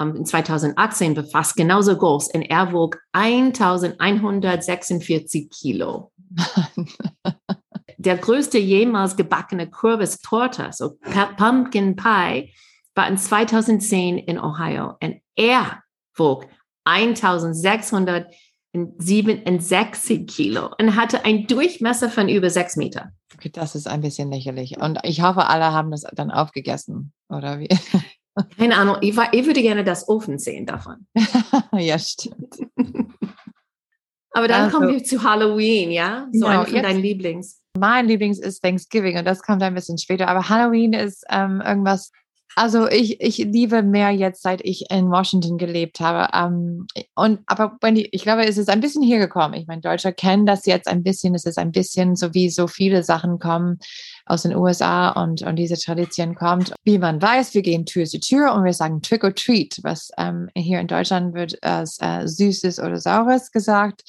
um, 0.01 0.16
in 0.16 0.25
2018 0.25 1.14
war 1.16 1.25
fast 1.25 1.57
genauso 1.57 1.94
groß 1.97 2.29
und 2.35 2.42
er 2.42 2.73
wog 2.73 3.01
1146 3.12 5.51
Kilo. 5.51 6.12
Der 7.99 8.16
größte 8.18 8.59
jemals 8.59 9.16
gebackene 9.16 9.70
Kürbis-Torte, 9.70 10.70
so 10.73 10.99
Pumpkin 11.37 11.94
Pie, 11.97 12.53
war 12.94 13.09
in 13.09 13.16
2010 13.16 14.18
in 14.18 14.38
Ohio 14.38 14.97
und 15.01 15.23
er 15.37 15.83
wog 16.16 16.47
1600 16.85 18.31
67 18.74 20.26
Kilo 20.26 20.70
und 20.80 20.96
hatte 20.96 21.24
einen 21.24 21.46
Durchmesser 21.46 22.10
von 22.10 22.28
über 22.28 22.50
sechs 22.50 22.76
Meter. 22.76 23.12
Okay, 23.34 23.50
das 23.50 23.74
ist 23.74 23.87
ein 23.87 24.00
bisschen 24.00 24.30
lächerlich. 24.30 24.78
Und 24.80 24.98
ich 25.02 25.22
hoffe, 25.22 25.46
alle 25.46 25.72
haben 25.72 25.90
das 25.90 26.02
dann 26.12 26.30
aufgegessen, 26.30 27.12
oder 27.28 27.60
wie? 27.60 27.68
Keine 28.58 28.76
Ahnung, 28.76 28.96
ich, 29.00 29.16
war, 29.16 29.32
ich 29.32 29.46
würde 29.46 29.62
gerne 29.62 29.84
das 29.84 30.08
Ofen 30.08 30.38
sehen 30.38 30.66
davon. 30.66 31.06
ja, 31.72 31.98
stimmt. 31.98 32.56
Aber 34.32 34.48
dann 34.48 34.62
also, 34.64 34.76
kommen 34.76 34.92
wir 34.92 35.04
zu 35.04 35.22
Halloween, 35.22 35.92
ja? 35.92 36.26
So 36.32 36.46
genau, 36.46 36.48
einer 36.48 36.66
von 36.66 36.82
deinen 36.82 37.00
Lieblings. 37.00 37.60
Mein 37.78 38.06
Lieblings 38.08 38.40
ist 38.40 38.60
Thanksgiving 38.60 39.16
und 39.16 39.24
das 39.24 39.42
kommt 39.42 39.62
ein 39.62 39.74
bisschen 39.74 39.98
später. 39.98 40.26
Aber 40.26 40.48
Halloween 40.48 40.92
ist 40.92 41.24
ähm, 41.30 41.60
irgendwas 41.64 42.10
also 42.57 42.88
ich, 42.88 43.20
ich 43.20 43.38
liebe 43.38 43.83
mehr 43.83 44.11
jetzt, 44.11 44.42
seit 44.42 44.61
ich 44.64 44.90
in 44.90 45.11
Washington 45.11 45.59
gelebt 45.59 46.00
habe. 46.00 46.28
Ähm, 46.33 46.87
und 47.14 47.40
aber 47.46 47.76
wenn 47.80 47.96
die, 47.96 48.09
ich 48.12 48.22
glaube, 48.22 48.46
es 48.46 48.59
ist 48.59 48.68
ein 48.68 48.80
bisschen 48.80 49.02
hier 49.02 49.18
gekommen. 49.18 49.54
Ich 49.54 49.66
meine, 49.66 49.80
Deutsche 49.80 50.12
kennen 50.12 50.46
das 50.46 50.64
jetzt 50.66 50.87
ein 50.87 51.02
bisschen. 51.02 51.35
Es 51.35 51.46
ist 51.46 51.59
ein 51.59 51.72
bisschen 51.72 52.14
so 52.14 52.33
wie 52.33 52.50
so 52.50 52.66
viele 52.68 53.02
Sachen 53.02 53.38
kommen 53.38 53.78
aus 54.26 54.42
den 54.42 54.54
USA 54.54 55.11
und, 55.11 55.42
und 55.42 55.57
diese 55.57 55.76
Tradition 55.76 56.35
kommt. 56.35 56.72
Wie 56.85 56.98
man 56.98 57.20
weiß, 57.20 57.54
wir 57.54 57.62
gehen 57.62 57.87
Tür 57.87 58.07
zu 58.07 58.20
Tür 58.20 58.54
und 58.54 58.64
wir 58.64 58.72
sagen 58.72 59.02
Trick 59.02 59.24
or 59.24 59.35
Treat, 59.35 59.80
was 59.83 60.11
ähm, 60.16 60.48
hier 60.54 60.80
in 60.80 60.87
Deutschland 60.87 61.35
wird 61.35 61.62
als 61.62 61.98
äh, 62.00 62.26
Süßes 62.26 62.78
oder 62.78 62.98
Saures 62.98 63.50
gesagt. 63.50 64.02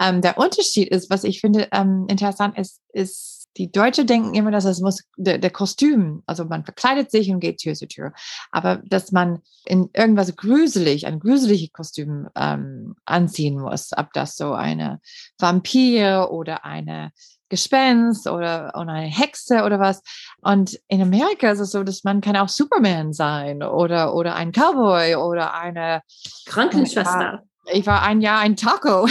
Ähm, 0.00 0.20
der 0.20 0.38
Unterschied 0.38 0.88
ist, 0.88 1.08
was 1.08 1.24
ich 1.24 1.40
finde 1.40 1.68
ähm, 1.72 2.06
interessant 2.08 2.58
ist, 2.58 2.80
ist 2.92 3.31
die 3.56 3.70
Deutsche 3.70 4.04
denken 4.04 4.34
immer, 4.34 4.50
dass 4.50 4.64
es 4.64 4.80
muss 4.80 5.04
der, 5.16 5.38
der, 5.38 5.50
Kostüm, 5.50 6.22
also 6.26 6.44
man 6.44 6.64
verkleidet 6.64 7.10
sich 7.10 7.30
und 7.30 7.40
geht 7.40 7.58
Tür 7.58 7.74
zu 7.74 7.86
Tür. 7.86 8.12
Aber 8.50 8.80
dass 8.84 9.12
man 9.12 9.40
in 9.64 9.90
irgendwas 9.94 10.34
gruselig, 10.36 11.06
ein 11.06 11.20
gruseliges 11.20 11.72
Kostüm 11.72 12.28
ähm, 12.34 12.94
anziehen 13.04 13.58
muss, 13.58 13.90
ob 13.96 14.12
das 14.12 14.36
so 14.36 14.52
eine 14.52 15.00
Vampir 15.38 16.28
oder 16.30 16.64
eine 16.64 17.12
Gespenst 17.48 18.26
oder, 18.26 18.72
oder 18.74 18.92
eine 18.92 19.06
Hexe 19.08 19.64
oder 19.64 19.78
was. 19.78 20.02
Und 20.40 20.80
in 20.88 21.02
Amerika 21.02 21.50
ist 21.50 21.60
es 21.60 21.72
so, 21.72 21.82
dass 21.82 22.02
man 22.02 22.22
kann 22.22 22.36
auch 22.36 22.48
Superman 22.48 23.12
sein 23.12 23.62
oder, 23.62 24.14
oder 24.14 24.34
ein 24.36 24.52
Cowboy 24.52 25.16
oder 25.16 25.52
eine 25.54 26.02
Krankenschwester. 26.46 27.42
Ich 27.70 27.86
war 27.86 28.02
ein 28.02 28.22
Jahr 28.22 28.40
ein 28.40 28.56
Taco. 28.56 29.06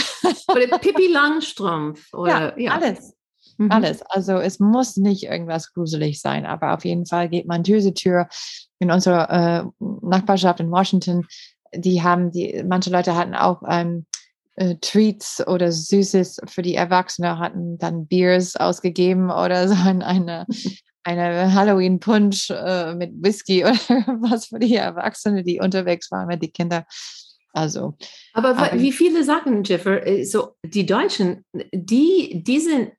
Oder 0.48 0.80
Pippi 0.80 1.08
Langstrumpf. 1.08 2.12
Oder, 2.14 2.60
ja, 2.60 2.66
ja. 2.66 2.72
alles. 2.74 3.14
Mhm. 3.62 3.71
Alles. 3.71 4.02
Also 4.02 4.38
es 4.39 4.60
muss 4.60 4.97
nicht 4.97 5.24
irgendwas 5.24 5.71
gruselig 5.74 6.19
sein, 6.19 6.47
aber 6.47 6.74
auf 6.74 6.84
jeden 6.84 7.06
Fall 7.06 7.30
geht 7.30 7.45
man 7.45 7.63
Tür 7.63 7.80
zu 7.80 7.93
Tür 7.93 8.28
in 8.80 8.89
unserer 8.89 9.30
äh, 9.30 9.63
Nachbarschaft 10.02 10.60
in 10.60 10.71
Washington. 10.71 11.28
Die 11.76 12.02
haben, 12.02 12.32
die, 12.32 12.63
manche 12.67 12.89
Leute 12.89 13.15
hatten 13.15 13.36
auch 13.36 13.62
ähm, 13.69 14.08
äh, 14.56 14.76
Treats 14.82 15.45
oder 15.47 15.71
Süßes 15.71 16.41
für 16.47 16.63
die 16.63 16.74
Erwachsenen, 16.74 17.38
hatten 17.38 17.78
dann 17.78 18.08
Beers 18.08 18.56
ausgegeben 18.56 19.30
oder 19.30 19.67
so 19.67 19.76
eine, 19.76 20.47
eine 21.04 21.54
Halloween-Punsch 21.54 22.50
äh, 22.50 22.95
mit 22.95 23.12
Whisky 23.13 23.63
oder 23.63 23.78
was 24.21 24.47
für 24.47 24.60
die 24.60 24.76
Erwachsenen, 24.76 25.45
die 25.45 25.60
unterwegs 25.60 26.10
waren 26.10 26.28
mit 26.28 26.41
den 26.41 26.52
Kindern. 26.52 26.84
Also. 27.54 27.95
Aber, 28.34 28.58
aber 28.58 28.80
wie 28.80 28.91
viele 28.91 29.24
sagen, 29.24 29.63
Jeffer, 29.65 30.08
äh, 30.08 30.24
so 30.24 30.56
die 30.63 30.88
Deutschen, 30.88 31.45
die, 31.71 32.41
die 32.43 32.60
sind 32.60 32.93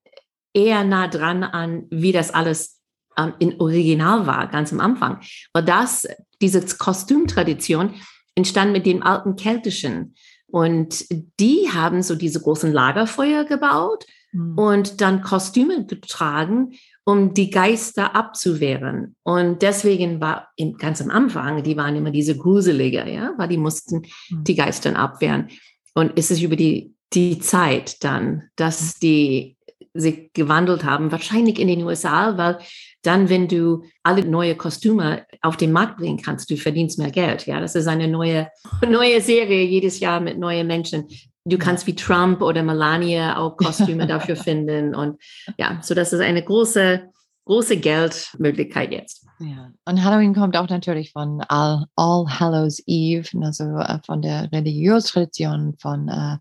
eher 0.54 0.84
nah 0.84 1.08
dran 1.08 1.44
an, 1.44 1.86
wie 1.90 2.12
das 2.12 2.30
alles 2.30 2.80
ähm, 3.16 3.34
in 3.38 3.60
Original 3.60 4.26
war, 4.26 4.48
ganz 4.48 4.72
am 4.72 4.80
Anfang. 4.80 5.20
Aber 5.52 5.64
das, 5.64 6.06
diese 6.40 6.64
Kostümtradition 6.76 7.94
entstand 8.34 8.72
mit 8.72 8.86
dem 8.86 9.02
alten 9.02 9.36
Keltischen. 9.36 10.14
Und 10.46 11.06
die 11.40 11.70
haben 11.72 12.02
so 12.02 12.14
diese 12.14 12.40
großen 12.40 12.72
Lagerfeuer 12.72 13.44
gebaut 13.44 14.04
mhm. 14.32 14.58
und 14.58 15.00
dann 15.00 15.22
Kostüme 15.22 15.86
getragen, 15.86 16.72
um 17.04 17.34
die 17.34 17.50
Geister 17.50 18.14
abzuwehren. 18.14 19.16
Und 19.22 19.62
deswegen 19.62 20.20
war 20.20 20.50
im, 20.56 20.76
ganz 20.76 21.00
am 21.00 21.10
Anfang, 21.10 21.62
die 21.62 21.76
waren 21.76 21.96
immer 21.96 22.10
diese 22.10 22.36
Gruselige, 22.36 23.08
ja, 23.10 23.32
weil 23.38 23.48
die 23.48 23.56
mussten 23.56 24.02
mhm. 24.30 24.44
die 24.44 24.54
Geister 24.54 24.94
abwehren. 24.96 25.48
Und 25.94 26.12
es 26.16 26.30
ist 26.30 26.42
über 26.42 26.56
die, 26.56 26.94
die 27.12 27.38
Zeit 27.38 28.02
dann, 28.04 28.44
dass 28.56 28.80
hm. 28.80 29.00
die 29.02 29.56
sich 29.94 30.32
gewandelt 30.32 30.84
haben, 30.84 31.12
wahrscheinlich 31.12 31.58
in 31.58 31.68
den 31.68 31.82
USA, 31.82 32.36
weil 32.38 32.58
dann, 33.02 33.28
wenn 33.28 33.48
du 33.48 33.84
alle 34.02 34.24
neue 34.24 34.54
Kostüme 34.54 35.26
auf 35.42 35.56
den 35.56 35.72
Markt 35.72 35.98
bringen 35.98 36.22
kannst, 36.22 36.50
du 36.50 36.56
verdienst 36.56 36.98
mehr 36.98 37.10
Geld. 37.10 37.46
Ja, 37.46 37.60
das 37.60 37.74
ist 37.74 37.88
eine 37.88 38.08
neue, 38.08 38.48
neue 38.88 39.20
Serie 39.20 39.64
jedes 39.64 40.00
Jahr 40.00 40.20
mit 40.20 40.38
neuen 40.38 40.66
Menschen. 40.66 41.08
Du 41.44 41.58
kannst 41.58 41.86
wie 41.86 41.96
Trump 41.96 42.40
oder 42.40 42.62
Melania 42.62 43.36
auch 43.36 43.56
Kostüme 43.56 44.06
dafür 44.08 44.36
finden. 44.36 44.94
Und 44.94 45.20
ja, 45.58 45.80
so 45.82 45.94
das 45.94 46.12
ist 46.12 46.20
eine 46.20 46.42
große, 46.42 47.08
große 47.44 47.76
Geldmöglichkeit 47.76 48.92
jetzt. 48.92 49.26
Ja, 49.40 49.72
und 49.86 50.04
Halloween 50.04 50.34
kommt 50.34 50.56
auch 50.56 50.68
natürlich 50.68 51.10
von 51.10 51.40
All, 51.48 51.86
All 51.96 52.26
Hallows 52.28 52.80
Eve, 52.86 53.28
also 53.40 53.64
äh, 53.64 53.98
von 54.06 54.22
der 54.22 54.52
religiösen 54.52 55.08
Tradition 55.08 55.74
von 55.78 56.08
äh, 56.08 56.36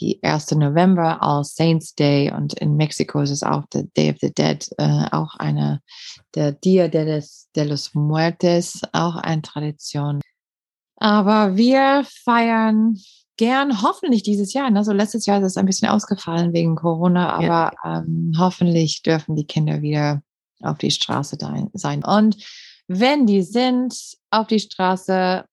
die 0.00 0.22
1. 0.22 0.52
November 0.52 1.22
als 1.22 1.54
Saints 1.54 1.94
Day 1.94 2.32
und 2.32 2.54
in 2.54 2.76
Mexiko 2.76 3.20
ist 3.20 3.30
es 3.30 3.42
auch 3.42 3.66
der 3.66 3.84
Day 3.96 4.10
of 4.10 4.16
the 4.20 4.32
Dead, 4.32 4.66
äh, 4.78 5.06
auch 5.10 5.36
eine, 5.36 5.82
der 6.34 6.52
Dia 6.52 6.88
de 6.88 7.16
los, 7.16 7.48
de 7.54 7.64
los 7.64 7.94
Muertes, 7.94 8.82
auch 8.92 9.16
eine 9.16 9.42
Tradition. 9.42 10.20
Aber 10.96 11.56
wir 11.56 12.04
feiern 12.24 12.96
gern, 13.36 13.82
hoffentlich 13.82 14.22
dieses 14.22 14.52
Jahr. 14.52 14.74
Also 14.74 14.92
letztes 14.92 15.26
Jahr 15.26 15.40
ist 15.40 15.46
es 15.46 15.56
ein 15.56 15.66
bisschen 15.66 15.88
ausgefallen 15.88 16.52
wegen 16.52 16.76
Corona, 16.76 17.32
aber 17.32 17.72
ja. 17.84 17.98
ähm, 17.98 18.32
hoffentlich 18.38 19.02
dürfen 19.02 19.36
die 19.36 19.46
Kinder 19.46 19.82
wieder 19.82 20.22
auf 20.60 20.78
die 20.78 20.90
Straße 20.90 21.36
sein. 21.72 22.04
Und 22.04 22.36
wenn 22.86 23.26
die 23.26 23.42
sind 23.42 23.96
auf 24.30 24.46
die 24.46 24.60
Straße, 24.60 25.44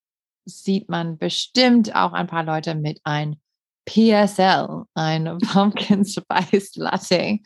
sieht 0.46 0.90
man 0.90 1.18
bestimmt 1.18 1.96
auch 1.96 2.14
ein 2.14 2.28
paar 2.28 2.44
Leute 2.44 2.76
mit 2.76 3.00
ein 3.04 3.38
PSL, 3.90 4.84
ein 4.94 5.38
Pumpkin 5.52 6.06
Spice 6.06 6.76
Latte. 6.76 7.40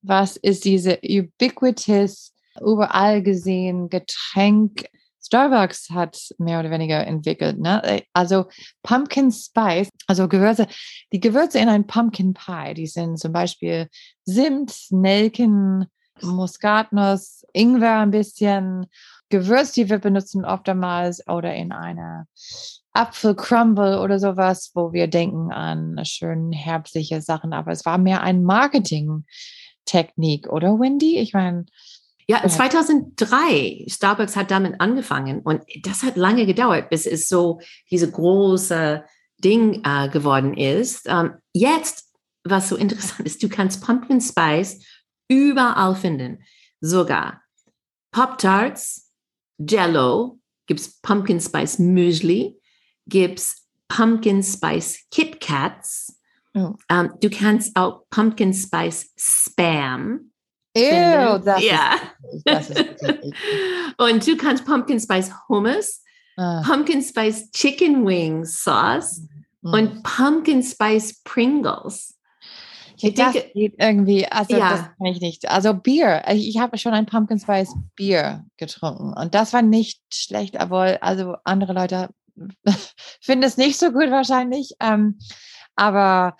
Was 0.00 0.36
ist 0.36 0.64
diese 0.64 0.98
ubiquitous, 1.02 2.32
überall 2.60 3.22
gesehen 3.22 3.88
Getränk? 3.90 4.86
Starbucks 5.22 5.88
hat 5.90 6.18
mehr 6.36 6.60
oder 6.60 6.70
weniger 6.70 7.06
entwickelt. 7.06 7.58
Ne? 7.58 8.02
Also 8.12 8.46
Pumpkin 8.82 9.32
Spice, 9.32 9.88
also 10.06 10.28
Gewürze, 10.28 10.66
die 11.12 11.20
Gewürze 11.20 11.58
in 11.58 11.68
ein 11.68 11.86
Pumpkin 11.86 12.34
Pie, 12.34 12.74
die 12.74 12.86
sind 12.86 13.18
zum 13.18 13.32
Beispiel 13.32 13.88
Zimt, 14.26 14.74
Nelken, 14.90 15.86
Muskatnuss, 16.20 17.44
Ingwer 17.54 18.00
ein 18.00 18.10
bisschen, 18.10 18.86
Gewürz, 19.30 19.72
die 19.72 19.88
wir 19.88 19.98
benutzen 19.98 20.44
oftmals 20.44 21.26
oder 21.26 21.54
in 21.54 21.72
einer 21.72 22.26
Apfelcrumble 22.94 24.00
oder 24.00 24.18
sowas, 24.18 24.70
wo 24.74 24.92
wir 24.92 25.06
denken 25.08 25.52
an 25.52 26.00
schön 26.04 26.52
herbstliche 26.52 27.20
Sachen. 27.20 27.52
Aber 27.52 27.72
es 27.72 27.84
war 27.84 27.98
mehr 27.98 28.22
ein 28.22 28.42
Marketing-Technik, 28.44 30.48
oder 30.48 30.78
Wendy? 30.78 31.18
Ich 31.18 31.34
meine. 31.34 31.66
Ja, 32.26 32.48
2003, 32.48 33.84
Starbucks 33.86 34.34
hat 34.34 34.50
damit 34.50 34.80
angefangen 34.80 35.40
und 35.40 35.62
das 35.82 36.02
hat 36.02 36.16
lange 36.16 36.46
gedauert, 36.46 36.88
bis 36.88 37.04
es 37.04 37.28
so 37.28 37.60
diese 37.90 38.10
große 38.10 39.04
Ding 39.36 39.82
äh, 39.84 40.08
geworden 40.08 40.56
ist. 40.56 41.02
Ähm, 41.06 41.34
jetzt, 41.52 42.10
was 42.42 42.70
so 42.70 42.76
interessant 42.76 43.26
ist, 43.26 43.42
du 43.42 43.50
kannst 43.50 43.84
Pumpkin 43.84 44.22
Spice 44.22 44.82
überall 45.28 45.96
finden. 45.96 46.42
Sogar 46.80 47.42
Pop-Tarts, 48.10 49.12
Jello, 49.58 50.38
gibt's 50.66 50.98
Pumpkin 51.02 51.40
Spice 51.40 51.78
Müsli, 51.78 52.58
gibt's 53.08 53.66
Pumpkin 53.88 54.42
Spice 54.42 55.04
Kit 55.10 55.40
Kats. 55.40 56.18
Oh. 56.54 56.74
Um, 56.90 57.10
du 57.20 57.30
kannst 57.30 57.76
auch 57.76 58.02
Pumpkin 58.10 58.54
Spice 58.54 59.12
Spam. 59.16 60.30
Ew, 60.76 61.38
das 61.38 61.62
ja. 61.62 61.94
Ist, 62.32 62.44
das 62.44 62.70
ist 62.70 63.04
Und 63.98 64.26
du 64.26 64.36
kannst 64.36 64.64
Pumpkin 64.64 64.98
Spice 64.98 65.32
Hummus, 65.48 66.02
ah. 66.36 66.62
Pumpkin 66.64 67.02
Spice 67.02 67.50
Chicken 67.52 68.04
Wing 68.06 68.44
Sauce 68.44 69.22
mm. 69.62 69.72
und 69.72 70.02
Pumpkin 70.02 70.62
Spice 70.62 71.20
Pringles. 71.22 72.18
Ich 72.96 73.14
das 73.14 73.32
denke, 73.32 73.50
geht 73.52 73.74
irgendwie, 73.78 74.26
also 74.26 74.56
ja. 74.56 74.70
das 74.70 74.80
kann 74.80 75.06
ich 75.06 75.20
nicht. 75.20 75.48
Also 75.48 75.74
Bier, 75.74 76.22
ich 76.28 76.58
habe 76.58 76.78
schon 76.78 76.92
ein 76.92 77.06
Pumpkin 77.06 77.38
Spice 77.38 77.74
Bier 77.96 78.44
getrunken 78.56 79.12
und 79.12 79.34
das 79.34 79.52
war 79.52 79.62
nicht 79.62 80.00
schlecht, 80.12 80.56
obwohl 80.60 80.98
also 81.00 81.36
andere 81.44 81.72
Leute 81.72 82.08
finden 83.20 83.44
es 83.44 83.56
nicht 83.56 83.78
so 83.78 83.92
gut 83.92 84.10
wahrscheinlich. 84.10 84.74
Ähm, 84.80 85.18
aber 85.76 86.36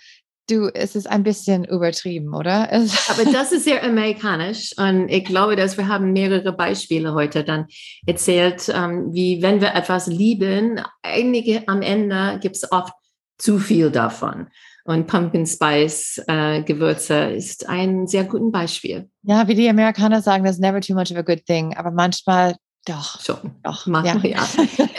du, 0.48 0.68
es 0.74 0.94
ist 0.94 1.09
ein 1.09 1.22
bisschen 1.22 1.64
übertrieben, 1.64 2.35
oder? 2.35 2.70
aber 3.09 3.24
das 3.33 3.52
ist 3.52 3.64
sehr 3.64 3.83
amerikanisch 3.83 4.72
und 4.76 5.09
ich 5.09 5.24
glaube, 5.24 5.57
dass 5.57 5.76
wir 5.76 5.88
haben 5.88 6.12
mehrere 6.12 6.52
Beispiele 6.52 7.14
heute 7.14 7.44
dann 7.44 7.66
erzählt, 8.07 8.70
ähm, 8.74 9.12
wie 9.12 9.42
wenn 9.42 9.61
wir 9.61 9.74
etwas 9.74 10.07
lieben, 10.07 10.80
einige 11.02 11.66
am 11.68 11.83
Ende 11.83 12.38
gibt 12.40 12.57
es 12.57 12.70
oft 12.70 12.92
zu 13.38 13.59
viel 13.59 13.90
davon. 13.90 14.48
Und 14.87 15.07
Pumpkin 15.07 15.46
Spice 15.46 16.22
äh, 16.28 16.62
Gewürze 16.62 17.30
ist 17.30 17.66
ein 17.66 18.07
sehr 18.07 18.24
gutes 18.24 18.52
Beispiel. 18.52 19.09
Ja, 19.22 19.48
wie 19.48 19.54
die 19.54 19.68
Amerikaner 19.68 20.20
sagen, 20.20 20.44
that's 20.44 20.59
never 20.59 20.78
too 20.78 20.92
much 20.92 21.11
of 21.11 21.16
a 21.16 21.22
good 21.22 21.46
thing. 21.46 21.74
Aber 21.74 21.90
manchmal 21.90 22.57
doch. 22.85 23.20
Schon. 23.20 23.55
Doch, 23.62 23.87
machen 23.87 24.23
ja. 24.25 24.44
ja. 24.44 24.49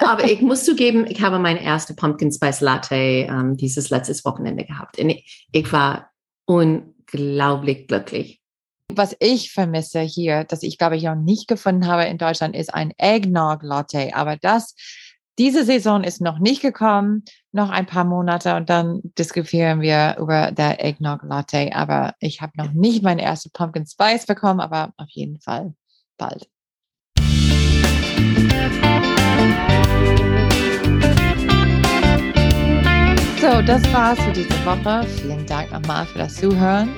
Aber 0.08 0.24
ich 0.26 0.42
muss 0.42 0.66
zugeben, 0.66 1.06
ich 1.08 1.22
habe 1.22 1.40
meine 1.40 1.64
erste 1.64 1.94
Pumpkin 1.94 2.32
Spice 2.32 2.62
Latte 2.62 2.96
ähm, 2.96 3.58
dieses 3.58 3.90
letztes 3.90 4.26
Wochenende 4.26 4.66
gehabt. 4.66 5.00
Und 5.00 5.10
ich, 5.10 5.48
ich 5.52 5.72
war 5.72 6.12
unglaublich 6.46 7.88
glücklich. 7.88 8.42
Was 8.94 9.16
ich 9.20 9.52
vermisse 9.52 10.02
hier, 10.02 10.44
das 10.44 10.64
ich 10.64 10.78
glaube 10.78 10.96
ich 10.96 11.04
noch 11.04 11.16
nicht 11.16 11.48
gefunden 11.48 11.88
habe 11.88 12.06
in 12.06 12.18
Deutschland, 12.18 12.56
ist 12.56 12.74
ein 12.74 12.94
Eggnog 12.98 13.64
Latte. 13.64 14.16
Aber 14.16 14.38
das 14.38 14.76
diese 15.38 15.66
Saison 15.66 16.04
ist 16.04 16.22
noch 16.22 16.40
nicht 16.40 16.62
gekommen, 16.62 17.24
noch 17.52 17.70
ein 17.70 17.86
paar 17.86 18.06
Monate 18.06 18.56
und 18.56 18.70
dann 18.70 19.02
diskutieren 19.18 19.82
wir 19.82 20.16
über 20.18 20.52
der 20.52 20.84
Eggnog 20.84 21.24
Latte. 21.24 21.72
Aber 21.76 22.14
ich 22.20 22.42
habe 22.42 22.54
noch 22.56 22.72
nicht 22.72 23.04
meine 23.04 23.22
erste 23.22 23.50
Pumpkin 23.50 23.86
Spice 23.86 24.26
bekommen, 24.26 24.62
aber 24.62 24.94
auf 24.98 25.10
jeden 25.10 25.40
Fall 25.42 25.74
bald. 26.18 26.48
So, 33.40 33.62
das 33.62 33.94
war's 33.94 34.20
für 34.22 34.32
diese 34.32 34.66
Woche. 34.66 35.06
Vielen 35.22 35.46
Dank 35.46 35.72
nochmal 35.72 36.06
für 36.08 36.18
das 36.18 36.36
Zuhören. 36.36 36.90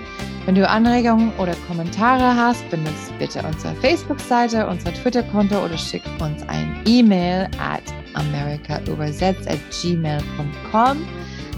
Wenn 0.45 0.55
du 0.55 0.65
Anregungen 0.65 1.33
oder 1.37 1.53
Kommentare 1.67 2.33
hast, 2.33 2.69
benutze 2.69 3.11
bitte 3.19 3.43
unsere 3.45 3.75
Facebook-Seite, 3.75 4.65
unser 4.65 4.93
Twitter-Konto 4.93 5.61
oder 5.61 5.77
schick 5.77 6.03
uns 6.21 6.41
ein 6.47 6.81
E-Mail 6.85 7.49
at 7.59 7.83
americaübersetzt 8.13 9.45
at 9.49 9.59
gmail.com. 9.81 11.05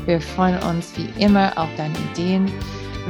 Wir 0.08 0.19
freuen 0.19 0.58
uns 0.63 0.91
wie 0.98 1.08
immer 1.24 1.56
auf 1.56 1.69
deine 1.78 1.93
Ideen. 2.12 2.52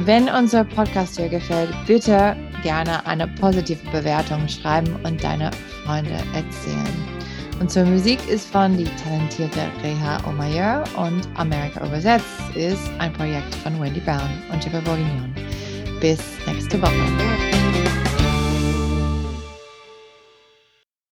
Wenn 0.04 0.30
unser 0.30 0.64
Podcast 0.64 1.18
dir 1.18 1.28
gefällt, 1.28 1.70
bitte 1.86 2.34
gerne 2.62 3.04
eine 3.06 3.28
positive 3.28 3.90
Bewertung 3.90 4.48
schreiben 4.48 4.96
und 5.04 5.22
deine 5.22 5.50
Freunde 5.84 6.14
erzählen. 6.32 7.20
Unsere 7.60 7.84
Musik 7.84 8.18
ist 8.30 8.50
von 8.50 8.78
die 8.78 8.88
talentierte 9.04 9.60
Reha 9.82 10.26
Omayer 10.26 10.84
und 10.96 11.28
Amerika 11.34 11.86
übersetzt 11.86 12.24
ist 12.54 12.90
ein 12.98 13.12
Projekt 13.12 13.54
von 13.56 13.78
Wendy 13.78 14.00
Brown 14.00 14.30
und 14.50 14.64
Jennifer 14.64 14.80
Bourguignon. 14.80 15.34
Bis 16.00 16.20
nächste 16.46 16.80
Woche. 16.80 17.49